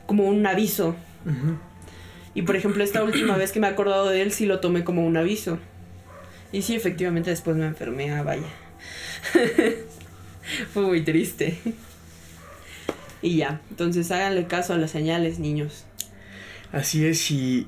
[0.05, 0.95] como un aviso.
[2.33, 4.83] Y por ejemplo, esta última vez que me he acordado de él, sí lo tomé
[4.83, 5.59] como un aviso.
[6.51, 8.47] Y sí, efectivamente después me enfermé, ah, vaya.
[10.73, 11.57] Fue muy triste.
[13.21, 15.85] y ya, entonces háganle caso a las señales, niños.
[16.73, 17.67] Así es, y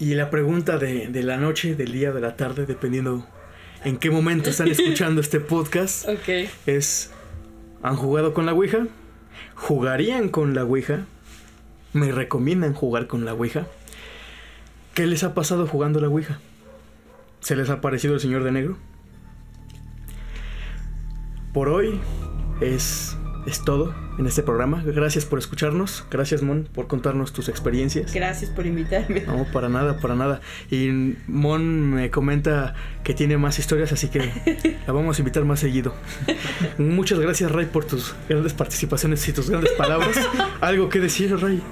[0.00, 3.26] y la pregunta de, la noche, del día, de la tarde, dependiendo
[3.84, 6.08] en qué momento están escuchando este podcast,
[6.66, 7.10] es,
[7.82, 8.86] ¿han jugado con la Ouija?
[9.54, 11.04] ¿Jugarían con la Ouija?
[11.92, 13.66] ¿Me recomiendan jugar con la Ouija?
[14.94, 16.38] ¿Qué les ha pasado jugando la Ouija?
[17.40, 18.76] ¿Se les ha parecido el señor de negro?
[21.52, 21.98] Por hoy
[22.60, 23.16] es,
[23.48, 24.82] es todo en este programa.
[24.84, 26.04] Gracias por escucharnos.
[26.10, 28.12] Gracias, Mon, por contarnos tus experiencias.
[28.12, 29.22] Gracias por invitarme.
[29.22, 30.40] No, para nada, para nada.
[30.70, 35.60] Y Mon me comenta que tiene más historias, así que la vamos a invitar más
[35.60, 35.94] seguido.
[36.78, 40.16] Muchas gracias, Ray, por tus grandes participaciones y tus grandes palabras.
[40.60, 41.62] ¿Algo que decir, Ray?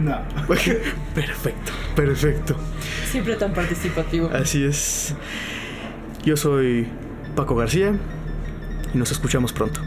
[0.00, 0.18] No.
[0.46, 2.56] Perfecto, perfecto.
[3.10, 4.30] Siempre tan participativo.
[4.32, 5.14] Así es.
[6.24, 6.86] Yo soy
[7.34, 7.94] Paco García
[8.94, 9.80] y nos escuchamos pronto.